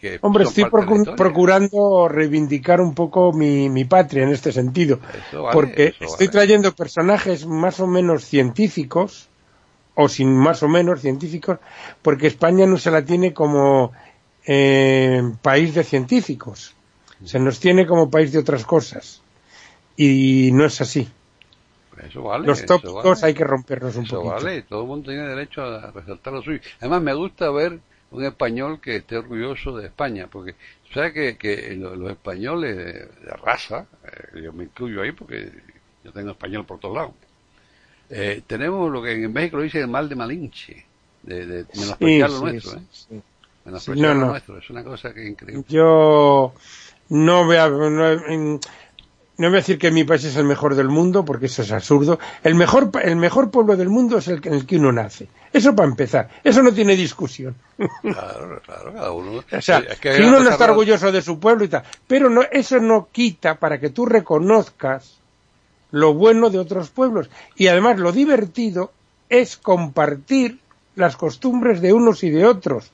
que 0.04 0.20
Hombre, 0.22 0.44
estoy 0.44 0.66
procu- 0.66 1.16
procurando 1.16 2.08
reivindicar 2.10 2.82
un 2.82 2.94
poco 2.94 3.32
mi, 3.32 3.70
mi 3.70 3.86
patria 3.86 4.24
en 4.24 4.30
este 4.30 4.52
sentido. 4.52 5.00
Eso 5.28 5.44
vale, 5.44 5.54
porque 5.54 5.84
eso 5.88 6.06
estoy 6.06 6.28
vale. 6.28 6.32
trayendo 6.38 6.74
personajes 6.74 7.46
más 7.46 7.80
o 7.80 7.88
menos 7.88 8.26
científicos, 8.26 9.30
o 9.96 10.10
sin 10.10 10.30
más 10.36 10.62
o 10.64 10.68
menos 10.68 11.02
científicos, 11.02 11.60
porque 12.02 12.28
España 12.28 12.66
no 12.66 12.78
se 12.78 12.92
la 12.92 13.04
tiene 13.06 13.34
como 13.34 13.94
eh, 14.46 15.22
país 15.42 15.74
de 15.74 15.84
científicos. 15.84 16.74
Se 17.24 17.40
nos 17.40 17.60
tiene 17.62 17.86
como 17.88 18.10
país 18.10 18.34
de 18.34 18.40
otras 18.40 18.66
cosas. 18.66 19.22
Y 19.96 20.50
no 20.52 20.66
es 20.66 20.82
así. 20.82 21.08
Eso 22.10 22.24
vale. 22.24 22.48
Los 22.48 22.58
eso 22.58 22.68
tópicos 22.68 23.06
vale. 23.22 23.28
hay 23.28 23.34
que 23.34 23.44
romperlos 23.46 23.96
un 23.96 24.04
Eso 24.04 24.18
poquito. 24.18 24.34
vale, 24.36 24.62
todo 24.64 24.82
el 24.82 24.88
mundo 24.88 25.10
tiene 25.12 25.28
derecho 25.28 25.62
a 25.64 25.92
resaltar 25.92 26.34
lo 26.34 26.42
suyo. 26.42 26.60
Además, 26.82 27.02
me 27.02 27.14
gusta 27.14 27.50
ver 27.52 27.80
un 28.14 28.24
español 28.26 28.80
que 28.82 28.98
esté 28.98 29.18
orgulloso 29.18 29.78
de 29.78 29.88
España, 29.88 30.28
porque 30.32 30.56
sabes 30.94 31.14
que, 31.14 31.38
que 31.38 31.76
lo- 31.76 31.96
los, 31.96 32.12
españoles 32.12 32.78
de, 32.78 32.84
de 33.26 33.32
raza, 33.44 33.86
eh, 34.06 34.42
yo 34.44 34.54
me 34.54 34.66
incluyo 34.66 35.02
ahí 35.02 35.12
porque 35.12 35.52
yo 36.04 36.12
tengo 36.12 36.32
español 36.32 36.66
por 36.66 36.80
todos 36.80 36.96
lados, 36.96 37.14
eh, 38.10 38.42
tenemos 38.48 38.92
lo 38.92 39.02
que 39.02 39.12
en 39.14 39.34
México 39.34 39.58
lo 39.58 39.64
dice 39.64 39.80
el 39.80 39.88
mal 39.88 40.08
de 40.10 40.16
Malinche, 40.16 40.86
de, 41.24 41.46
de 41.46 41.66
Sí, 41.74 41.80
menospreciar 41.80 42.30
lo 42.30 42.38
sí, 42.38 42.44
nuestro, 42.46 42.72
sí, 42.72 42.78
¿eh? 42.78 42.82
sí. 42.92 43.22
Menospreciar 43.66 44.12
no, 44.12 44.14
lo 44.14 44.26
no. 44.26 44.32
nuestro, 44.32 44.58
es 44.58 44.70
una 44.70 44.84
cosa 44.84 45.14
que 45.14 45.24
es 45.24 45.30
increíble. 45.30 45.64
Yo 45.70 46.54
no 47.10 47.46
voy 47.46 47.56
a, 47.58 47.70
no, 47.70 48.16
no 49.38 49.48
voy 49.48 49.48
a 49.48 49.62
decir 49.62 49.78
que 49.80 49.92
mi 49.92 50.04
país 50.04 50.24
es 50.26 50.36
el 50.36 50.46
mejor 50.46 50.76
del 50.76 50.90
mundo, 50.90 51.26
porque 51.26 51.48
eso 51.48 51.62
es 51.62 51.72
absurdo. 51.72 52.20
El 52.44 52.56
mejor, 52.56 52.92
el 53.04 53.16
mejor 53.16 53.52
pueblo 53.52 53.76
del 53.76 53.90
mundo 53.90 54.18
es 54.18 54.28
el 54.28 54.42
que- 54.42 54.50
en 54.50 54.56
el 54.56 54.66
que 54.66 54.78
uno 54.78 54.92
nace. 54.92 55.28
Eso 55.54 55.76
para 55.76 55.88
empezar. 55.88 56.30
Eso 56.44 56.64
no 56.64 56.74
tiene 56.74 56.96
discusión. 56.96 57.56
Claro, 58.02 58.60
claro, 58.66 58.94
cada 58.94 59.12
uno. 59.12 59.44
O 59.52 59.62
sea, 59.62 59.80
es 59.80 60.00
que 60.00 60.10
una 60.10 60.28
uno 60.28 60.40
no 60.40 60.50
está 60.50 60.66
orgulloso 60.66 61.12
de 61.12 61.22
su 61.22 61.40
pueblo 61.40 61.64
y 61.64 61.68
tal. 61.68 61.84
Pero 62.08 62.30
no, 62.30 62.42
eso 62.52 62.80
no 62.80 63.08
quita 63.12 63.56
para 63.56 63.80
que 63.80 63.92
tú 63.92 64.06
reconozcas 64.08 65.20
lo 65.92 66.16
bueno 66.16 66.50
de 66.50 66.58
otros 66.58 66.90
pueblos. 66.90 67.30
Y 67.56 67.68
además 67.68 68.00
lo 68.00 68.12
divertido 68.12 68.92
es 69.30 69.56
compartir 69.58 70.60
las 70.96 71.16
costumbres 71.16 71.82
de 71.82 71.94
unos 71.94 72.24
y 72.24 72.32
de 72.32 72.46
otros. 72.46 72.92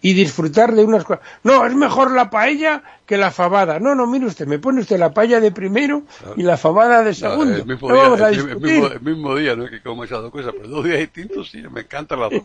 Y 0.00 0.14
disfrutar 0.14 0.74
de 0.74 0.84
unas 0.84 1.02
cosas. 1.04 1.24
No, 1.42 1.66
es 1.66 1.74
mejor 1.74 2.12
la 2.12 2.30
paella 2.30 2.82
que 3.04 3.16
la 3.16 3.32
fabada. 3.32 3.80
No, 3.80 3.94
no, 3.96 4.06
mire 4.06 4.26
usted, 4.26 4.46
me 4.46 4.58
pone 4.60 4.80
usted 4.82 4.96
la 4.98 5.12
paella 5.12 5.40
de 5.40 5.50
primero 5.50 6.02
y 6.36 6.42
la 6.42 6.56
fabada 6.56 7.02
de 7.02 7.14
segundo. 7.14 7.56
el, 7.56 7.66
mismo 7.66 7.88
No 7.88 7.94
día, 7.94 8.02
vamos 8.04 8.20
a 8.20 8.28
el 8.28 8.36
mismo- 8.36 8.50
el 8.52 8.60
mismo- 8.60 8.86
el 8.86 9.00
mismo 9.00 9.34
día, 9.34 9.56
no 9.56 9.64
es 9.64 9.70
que 9.70 9.80
como 9.82 10.04
esas 10.04 10.22
dos 10.22 10.30
cosas, 10.30 10.52
pero 10.56 10.68
dos 10.68 10.84
días 10.84 10.98
distintos, 11.00 11.50
sí, 11.50 11.62
me 11.70 11.80
encantan 11.80 12.20
las 12.20 12.30
dos. 12.30 12.42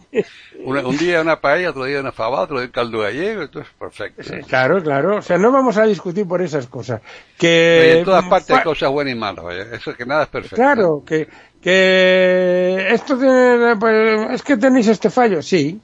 Una- 0.64 0.82
un 0.88 0.98
día 0.98 1.22
una 1.22 1.40
paella, 1.42 1.70
otro 1.70 1.86
día 1.86 2.00
una 2.00 2.12
fabada, 2.12 2.44
otro 2.46 2.58
día 2.58 2.66
un 2.66 2.72
caldo 2.72 3.00
gallego, 3.00 3.44
entonces 3.44 3.72
perfecto. 3.78 4.24
Sí, 4.24 4.34
Claro, 4.48 4.82
claro. 4.82 5.18
O 5.18 5.22
sea, 5.22 5.38
no 5.38 5.52
vamos 5.52 5.78
a 5.78 5.84
discutir 5.84 6.28
por 6.28 6.42
esas 6.42 6.66
cosas. 6.68 7.02
Que 7.38 8.00
en 8.00 8.06
todas 8.06 8.26
partes 8.26 8.50
hay 8.56 8.64
cosas 8.64 8.90
buenas 8.90 9.14
y 9.14 9.18
malas, 9.18 9.44
vaya. 9.44 9.64
Eso 9.74 9.92
es 9.92 9.98
que 9.98 10.06
nada 10.08 10.24
es 10.24 10.30
perfecto. 10.30 10.56
Claro, 10.56 11.04
que, 11.06 11.28
que 11.62 12.88
esto 12.92 13.18
tiene, 13.18 13.76
pues, 13.80 14.32
es 14.32 14.42
que 14.44 14.58
tenéis 14.58 14.88
este 14.88 15.10
fallo, 15.10 15.42
sí, 15.42 15.80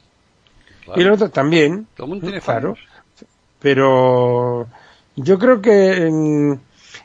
Claro. 0.89 1.01
y 1.01 1.05
el 1.05 1.11
otro 1.11 1.29
también, 1.29 1.87
Todo 1.95 2.05
el 2.05 2.09
mundo 2.09 2.25
tiene 2.27 2.41
claro, 2.41 2.75
pero 3.59 4.67
yo 5.15 5.37
creo 5.39 5.61
que 5.61 6.09
mm, 6.11 6.53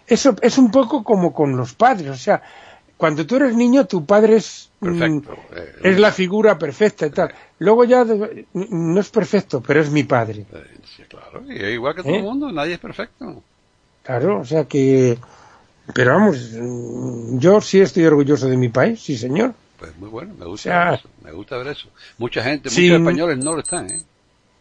eso 0.07 0.35
es 0.41 0.59
un 0.59 0.71
poco 0.71 1.03
como 1.05 1.33
con 1.33 1.57
los 1.57 1.75
padres, 1.75 2.09
o 2.11 2.17
sea, 2.17 2.43
cuando 2.97 3.27
tú 3.27 3.37
eres 3.37 3.55
niño 3.55 3.87
tu 3.87 4.05
padre 4.07 4.37
es 4.37 4.71
mm, 4.81 4.87
Perfecto. 4.87 5.37
Eh, 5.55 5.75
es 5.83 5.99
la 5.99 6.13
figura 6.13 6.59
perfecta 6.59 7.07
y 7.07 7.11
tal. 7.11 7.35
Luego 7.59 7.85
ya 7.85 8.05
no 8.05 9.01
es 9.01 9.11
perfecto, 9.11 9.61
pero 9.61 9.81
es 9.81 9.91
mi 9.91 10.05
padre. 10.05 10.47
eh, 10.53 10.79
sí, 10.85 11.03
claro. 11.09 11.43
Y 11.49 11.55
igual 11.73 11.95
que 11.95 12.03
todo 12.03 12.13
¿Eh? 12.13 12.19
el 12.19 12.23
mundo, 12.23 12.53
nadie 12.53 12.75
es 12.75 12.81
perfecto. 12.81 13.43
Claro, 14.03 14.41
o 14.41 14.45
sea 14.45 14.65
que 14.65 15.19
pero 15.93 16.15
vamos, 16.15 16.51
yo 17.39 17.61
sí 17.61 17.81
estoy 17.81 18.05
orgulloso 18.07 18.49
de 18.49 18.57
mi 18.57 18.69
país, 18.71 19.01
sí, 19.03 19.19
señor. 19.19 19.53
Pues 19.85 19.99
muy 19.99 20.09
bueno, 20.09 20.35
me 20.39 20.47
gusta 20.47 20.85
ver 20.85 20.95
eso. 20.95 21.09
Me 21.23 21.33
gusta 21.33 21.59
ver 21.59 21.67
eso. 21.69 21.89
Mucha 22.17 22.43
gente, 22.43 22.71
sí. 22.71 22.89
muchos 22.89 23.01
españoles 23.01 23.39
no 23.45 23.53
lo 23.53 23.61
están, 23.61 23.91
¿eh? 23.91 24.03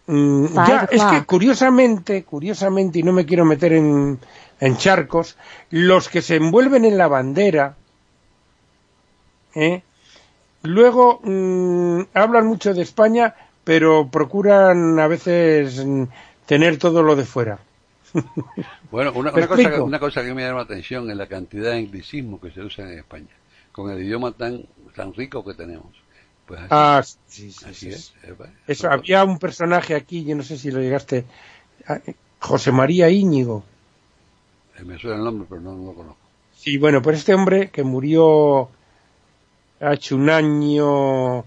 Mm, 0.06 0.48
ya, 0.54 0.90
es 0.92 1.02
que 1.02 1.24
curiosamente, 1.24 2.26
curiosamente, 2.26 3.00
y 3.00 3.04
no 3.04 3.14
me 3.14 3.26
quiero 3.26 3.46
meter 3.46 3.72
en, 3.72 4.20
en 4.60 4.78
charcos, 4.78 5.38
los 5.70 6.10
que 6.10 6.22
se 6.22 6.36
envuelven 6.36 6.84
en 6.84 6.98
la 6.98 7.08
bandera, 7.08 7.78
¿eh? 9.56 9.82
luego 10.64 11.22
mm, 11.24 12.02
hablan 12.14 12.46
mucho 12.46 12.74
de 12.74 12.82
España, 12.82 13.34
pero 13.64 14.10
procuran 14.10 15.00
a 15.00 15.08
veces 15.08 15.86
mm, 15.86 16.04
tener 16.46 16.78
todo 16.78 17.02
lo 17.02 17.16
de 17.16 17.24
fuera. 17.24 17.60
Bueno, 18.92 19.12
una, 19.14 19.32
¿Me 19.32 19.40
una 19.40 19.48
cosa, 19.48 19.84
una 19.84 20.00
cosa 20.00 20.24
que 20.24 20.36
me 20.36 20.44
llama 20.44 20.58
la 20.58 20.66
atención 20.66 21.10
es 21.10 21.18
la 21.18 21.26
cantidad 21.26 21.72
de 21.72 21.78
anglicismos 21.80 22.40
que 22.40 22.52
se 22.52 22.62
usan 22.62 22.92
en 22.92 23.00
España, 23.00 23.34
con 23.72 23.90
el 23.90 24.04
idioma 24.04 24.34
tan 24.34 24.68
tan 24.96 25.14
rico 25.14 25.44
que 25.44 25.54
tenemos. 25.54 25.94
Pues 26.46 26.60
así, 26.60 26.70
Ah, 26.72 27.02
sí, 27.28 27.52
sí, 27.52 27.66
así 27.66 27.74
sí, 27.74 27.90
es. 27.90 28.14
eh. 28.24 28.36
Eso, 28.68 28.90
había 28.90 29.24
un 29.24 29.40
personaje 29.40 29.96
aquí, 29.96 30.24
yo 30.26 30.36
no 30.36 30.44
sé 30.44 30.58
si 30.58 30.72
lo 30.72 30.82
llegaste, 30.82 31.26
a- 31.88 32.00
José 32.40 32.72
María 32.72 33.10
Íñigo. 33.10 33.64
Eh, 34.78 34.84
Me 34.84 34.98
suena 35.00 35.18
el 35.18 35.24
nombre, 35.24 35.46
pero 35.50 35.62
no, 35.62 35.76
no 35.76 35.86
lo 35.88 35.94
conozco. 35.94 36.18
Sí, 36.56 36.78
bueno, 36.78 37.02
pues 37.02 37.18
este 37.20 37.34
hombre 37.34 37.70
que 37.70 37.84
murió 37.84 38.70
ha 39.82 39.94
hecho 39.94 40.16
un 40.16 40.30
año 40.30 41.46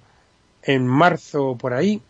en 0.62 0.86
marzo 0.86 1.56
por 1.58 1.74
ahí, 1.74 2.02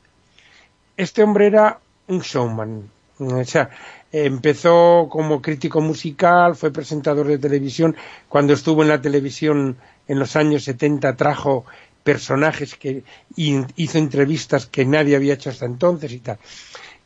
este 0.97 1.23
hombre 1.23 1.47
era 1.47 1.81
un 2.09 2.21
showman. 2.21 2.91
O 3.19 3.45
sea, 3.45 3.71
empezó 4.13 5.09
como 5.11 5.41
crítico 5.41 5.81
musical, 5.81 6.55
fue 6.55 6.71
presentador 6.71 7.27
de 7.27 7.39
televisión. 7.39 7.97
Cuando 8.29 8.53
estuvo 8.53 8.83
en 8.83 8.89
la 8.89 9.01
televisión 9.01 9.77
en 10.09 10.19
los 10.19 10.37
años 10.37 10.65
70 10.65 11.17
trajo 11.17 11.65
personajes 12.05 12.75
que 12.77 13.03
hizo 13.37 13.99
entrevistas 13.99 14.67
que 14.67 14.85
nadie 14.85 15.17
había 15.17 15.35
hecho 15.35 15.51
hasta 15.51 15.67
entonces 15.67 16.13
y 16.13 16.21
tal. 16.21 16.39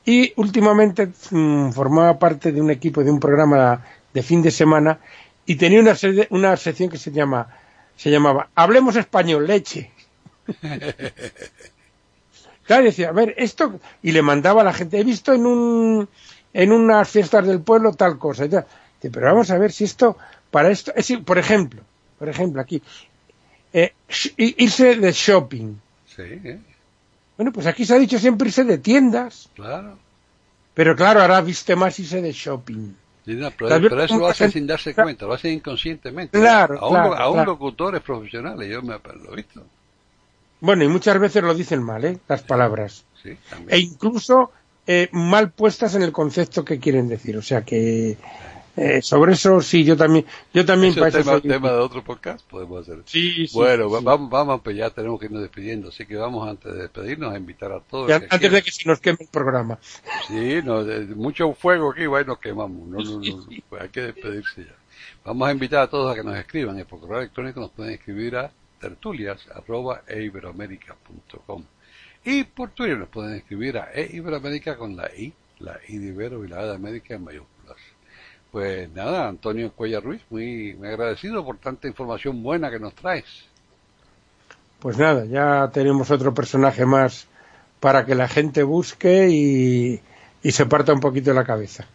Y 0.04 0.32
últimamente 0.36 1.10
mm, 1.30 1.70
formaba 1.72 2.18
parte 2.18 2.52
de 2.52 2.60
un 2.60 2.70
equipo 2.70 3.04
de 3.04 3.10
un 3.10 3.20
programa 3.20 3.84
de 4.14 4.22
fin 4.22 4.42
de 4.42 4.50
semana 4.50 5.00
y 5.46 5.56
tenía 5.56 5.80
una, 5.80 5.94
sede- 5.94 6.26
una 6.30 6.56
sección 6.56 6.88
que 6.90 6.98
se 6.98 7.12
llama 7.12 7.48
se 7.96 8.10
llamaba 8.10 8.48
Hablemos 8.54 8.96
español, 8.96 9.46
leche. 9.46 9.90
Claro, 12.66 12.84
decía, 12.84 13.08
a 13.08 13.12
ver, 13.12 13.34
esto, 13.36 13.80
y 14.02 14.12
le 14.12 14.22
mandaba 14.22 14.60
a 14.62 14.64
la 14.64 14.72
gente, 14.72 14.98
he 15.00 15.04
visto 15.04 15.32
en 15.32 15.46
un, 15.46 16.08
en 16.52 16.72
unas 16.72 17.08
fiestas 17.08 17.46
del 17.46 17.60
pueblo 17.62 17.92
tal 17.94 18.18
cosa, 18.18 18.44
y 18.44 18.48
tal. 18.48 18.66
Pero 19.00 19.26
vamos 19.26 19.50
a 19.50 19.58
ver 19.58 19.72
si 19.72 19.84
esto, 19.84 20.16
para 20.50 20.70
esto, 20.70 20.92
es, 20.94 21.10
por 21.24 21.38
ejemplo, 21.38 21.82
por 22.20 22.28
ejemplo, 22.28 22.60
aquí, 22.60 22.82
eh, 23.72 23.94
irse 24.36 24.96
de 24.96 25.10
shopping. 25.12 25.74
Sí, 26.06 26.22
¿eh? 26.22 26.58
Bueno, 27.38 27.50
pues 27.50 27.66
aquí 27.66 27.86
se 27.86 27.94
ha 27.94 27.98
dicho 27.98 28.18
siempre 28.18 28.48
irse 28.48 28.62
de 28.64 28.76
tiendas, 28.76 29.48
claro. 29.54 29.96
pero 30.74 30.94
claro, 30.94 31.22
ahora 31.22 31.40
viste 31.40 31.74
más 31.74 31.98
irse 31.98 32.20
de 32.20 32.30
shopping. 32.32 32.92
Sí, 33.24 33.34
no, 33.34 33.50
pero, 33.52 33.68
Tal 33.70 33.80
vez 33.80 33.90
pero 33.90 34.02
eso 34.04 34.18
lo 34.18 34.32
gente- 34.34 34.52
sin 34.52 34.66
darse 34.66 34.94
cuenta, 34.94 35.24
lo 35.24 35.32
hacen 35.32 35.54
inconscientemente. 35.54 36.38
Claro, 36.38 36.78
aún, 36.78 36.92
claro, 36.94 37.14
aún 37.16 37.34
claro. 37.36 37.52
locutores 37.52 38.02
profesionales, 38.02 38.68
yo 38.70 38.82
me 38.82 38.94
lo 39.24 39.32
he 39.32 39.36
visto. 39.36 39.62
Bueno, 40.60 40.84
y 40.84 40.88
muchas 40.88 41.18
veces 41.18 41.42
lo 41.42 41.54
dicen 41.54 41.82
mal, 41.82 42.04
¿eh? 42.04 42.18
Las 42.28 42.42
palabras. 42.42 43.04
Sí, 43.22 43.34
E 43.68 43.78
incluso 43.78 44.52
eh, 44.86 45.08
mal 45.12 45.52
puestas 45.52 45.94
en 45.94 46.02
el 46.02 46.12
concepto 46.12 46.64
que 46.66 46.78
quieren 46.78 47.08
decir. 47.08 47.38
O 47.38 47.42
sea 47.42 47.62
que 47.62 48.18
eh, 48.82 49.02
sobre 49.02 49.32
eso 49.34 49.60
sí, 49.60 49.84
yo 49.84 49.94
también, 49.96 50.24
yo 50.54 50.64
también 50.64 50.92
es 50.92 50.96
tema, 51.12 51.22
soy- 51.24 51.42
tema 51.42 51.70
de 51.70 51.76
otro 51.78 52.02
podcast, 52.02 52.44
podemos 52.48 52.80
hacer. 52.82 53.02
Sí, 53.06 53.46
sí, 53.46 53.54
bueno, 53.54 53.88
sí. 53.88 53.94
va- 53.94 54.00
vamos, 54.00 54.30
vamos, 54.30 54.60
pues 54.64 54.74
ya 54.76 54.88
tenemos 54.90 55.20
que 55.20 55.26
irnos 55.26 55.42
despidiendo, 55.42 55.88
así 55.90 56.06
que 56.06 56.16
vamos 56.16 56.48
antes 56.48 56.72
de 56.72 56.80
despedirnos 56.82 57.32
a 57.34 57.36
invitar 57.36 57.70
a 57.72 57.80
todos. 57.80 58.10
Antes 58.10 58.30
de 58.30 58.38
quieran. 58.38 58.62
que 58.62 58.70
se 58.72 58.88
nos 58.88 58.98
queme 59.00 59.18
el 59.20 59.28
programa. 59.28 59.78
Sí, 60.26 60.60
no, 60.64 60.82
de- 60.84 61.06
de 61.06 61.14
mucho 61.14 61.52
fuego 61.54 61.92
aquí, 61.92 62.06
bueno, 62.06 62.28
nos 62.28 62.38
quemamos. 62.38 62.88
No, 62.88 62.98
no, 62.98 63.20
no, 63.20 63.46
pues 63.68 63.82
hay 63.82 63.88
que 63.90 64.00
despedirse 64.00 64.64
ya. 64.64 64.74
Vamos 65.24 65.48
a 65.48 65.52
invitar 65.52 65.80
a 65.82 65.86
todos 65.88 66.12
a 66.12 66.14
que 66.14 66.22
nos 66.24 66.36
escriban. 66.36 66.78
Y 66.78 66.84
por 66.84 67.00
correo 67.00 67.18
electrónico 67.18 67.60
nos 67.60 67.70
pueden 67.70 67.92
escribir 67.94 68.36
a 68.36 68.50
tertulias.eiberoamerica.com. 68.80 71.64
Y 72.24 72.44
por 72.44 72.70
Twitter 72.70 72.98
nos 72.98 73.08
pueden 73.08 73.34
escribir 73.36 73.78
a 73.78 73.90
eiberoamérica 73.94 74.76
con 74.76 74.94
la 74.96 75.10
I, 75.16 75.32
la 75.58 75.78
I 75.88 75.98
de 75.98 76.08
Ibero 76.08 76.44
y 76.44 76.48
la 76.48 76.60
A 76.60 76.66
de 76.66 76.74
América 76.74 77.14
en 77.14 77.24
mayúsculas. 77.24 77.59
Pues 78.50 78.90
nada, 78.90 79.28
Antonio 79.28 79.72
Cuella 79.72 80.00
Ruiz, 80.00 80.22
muy, 80.30 80.74
muy 80.74 80.88
agradecido 80.88 81.44
por 81.44 81.58
tanta 81.58 81.86
información 81.86 82.42
buena 82.42 82.70
que 82.70 82.80
nos 82.80 82.94
traes. 82.94 83.24
Pues 84.80 84.98
nada, 84.98 85.24
ya 85.24 85.70
tenemos 85.72 86.10
otro 86.10 86.34
personaje 86.34 86.84
más 86.84 87.28
para 87.78 88.04
que 88.04 88.14
la 88.14 88.28
gente 88.28 88.62
busque 88.62 89.28
y, 89.30 90.00
y 90.42 90.50
se 90.52 90.66
parta 90.66 90.92
un 90.92 91.00
poquito 91.00 91.32
la 91.32 91.44
cabeza. 91.44 91.86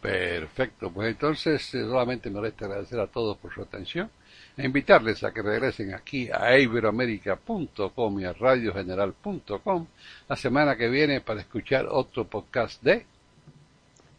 Perfecto, 0.00 0.90
pues 0.90 1.08
entonces 1.08 1.74
eh, 1.74 1.82
solamente 1.82 2.30
me 2.30 2.40
resta 2.40 2.66
agradecer 2.66 3.00
a 3.00 3.08
todos 3.08 3.36
por 3.38 3.52
su 3.52 3.62
atención 3.62 4.08
e 4.56 4.64
invitarles 4.64 5.24
a 5.24 5.32
que 5.32 5.42
regresen 5.42 5.94
aquí 5.94 6.28
a 6.32 6.56
iberoamerica.com 6.58 8.20
y 8.20 8.24
a 8.24 8.32
radiogeneral.com 8.32 9.86
la 10.28 10.36
semana 10.36 10.76
que 10.76 10.88
viene 10.88 11.20
para 11.20 11.40
escuchar 11.40 11.86
otro 11.90 12.24
podcast 12.24 12.82
de... 12.82 13.06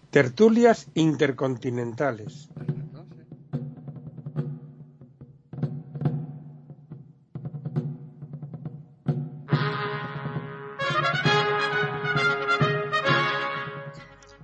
Tertulias 0.10 0.88
intercontinentales. 0.93 2.49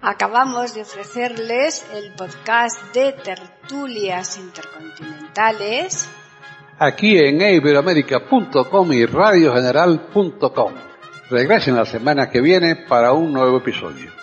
Acabamos 0.05 0.75
de 0.75 0.81
ofrecerles 0.81 1.85
el 1.93 2.13
podcast 2.13 2.93
de 2.93 3.13
tertulias 3.13 4.37
intercontinentales. 4.37 6.09
Aquí 6.77 7.17
en 7.17 7.39
iberoamerica.com 7.39 8.91
y 8.91 9.05
radiogeneral.com. 9.05 10.73
Regresen 11.29 11.75
la 11.75 11.85
semana 11.85 12.29
que 12.29 12.41
viene 12.41 12.75
para 12.75 13.13
un 13.13 13.31
nuevo 13.31 13.59
episodio. 13.59 14.22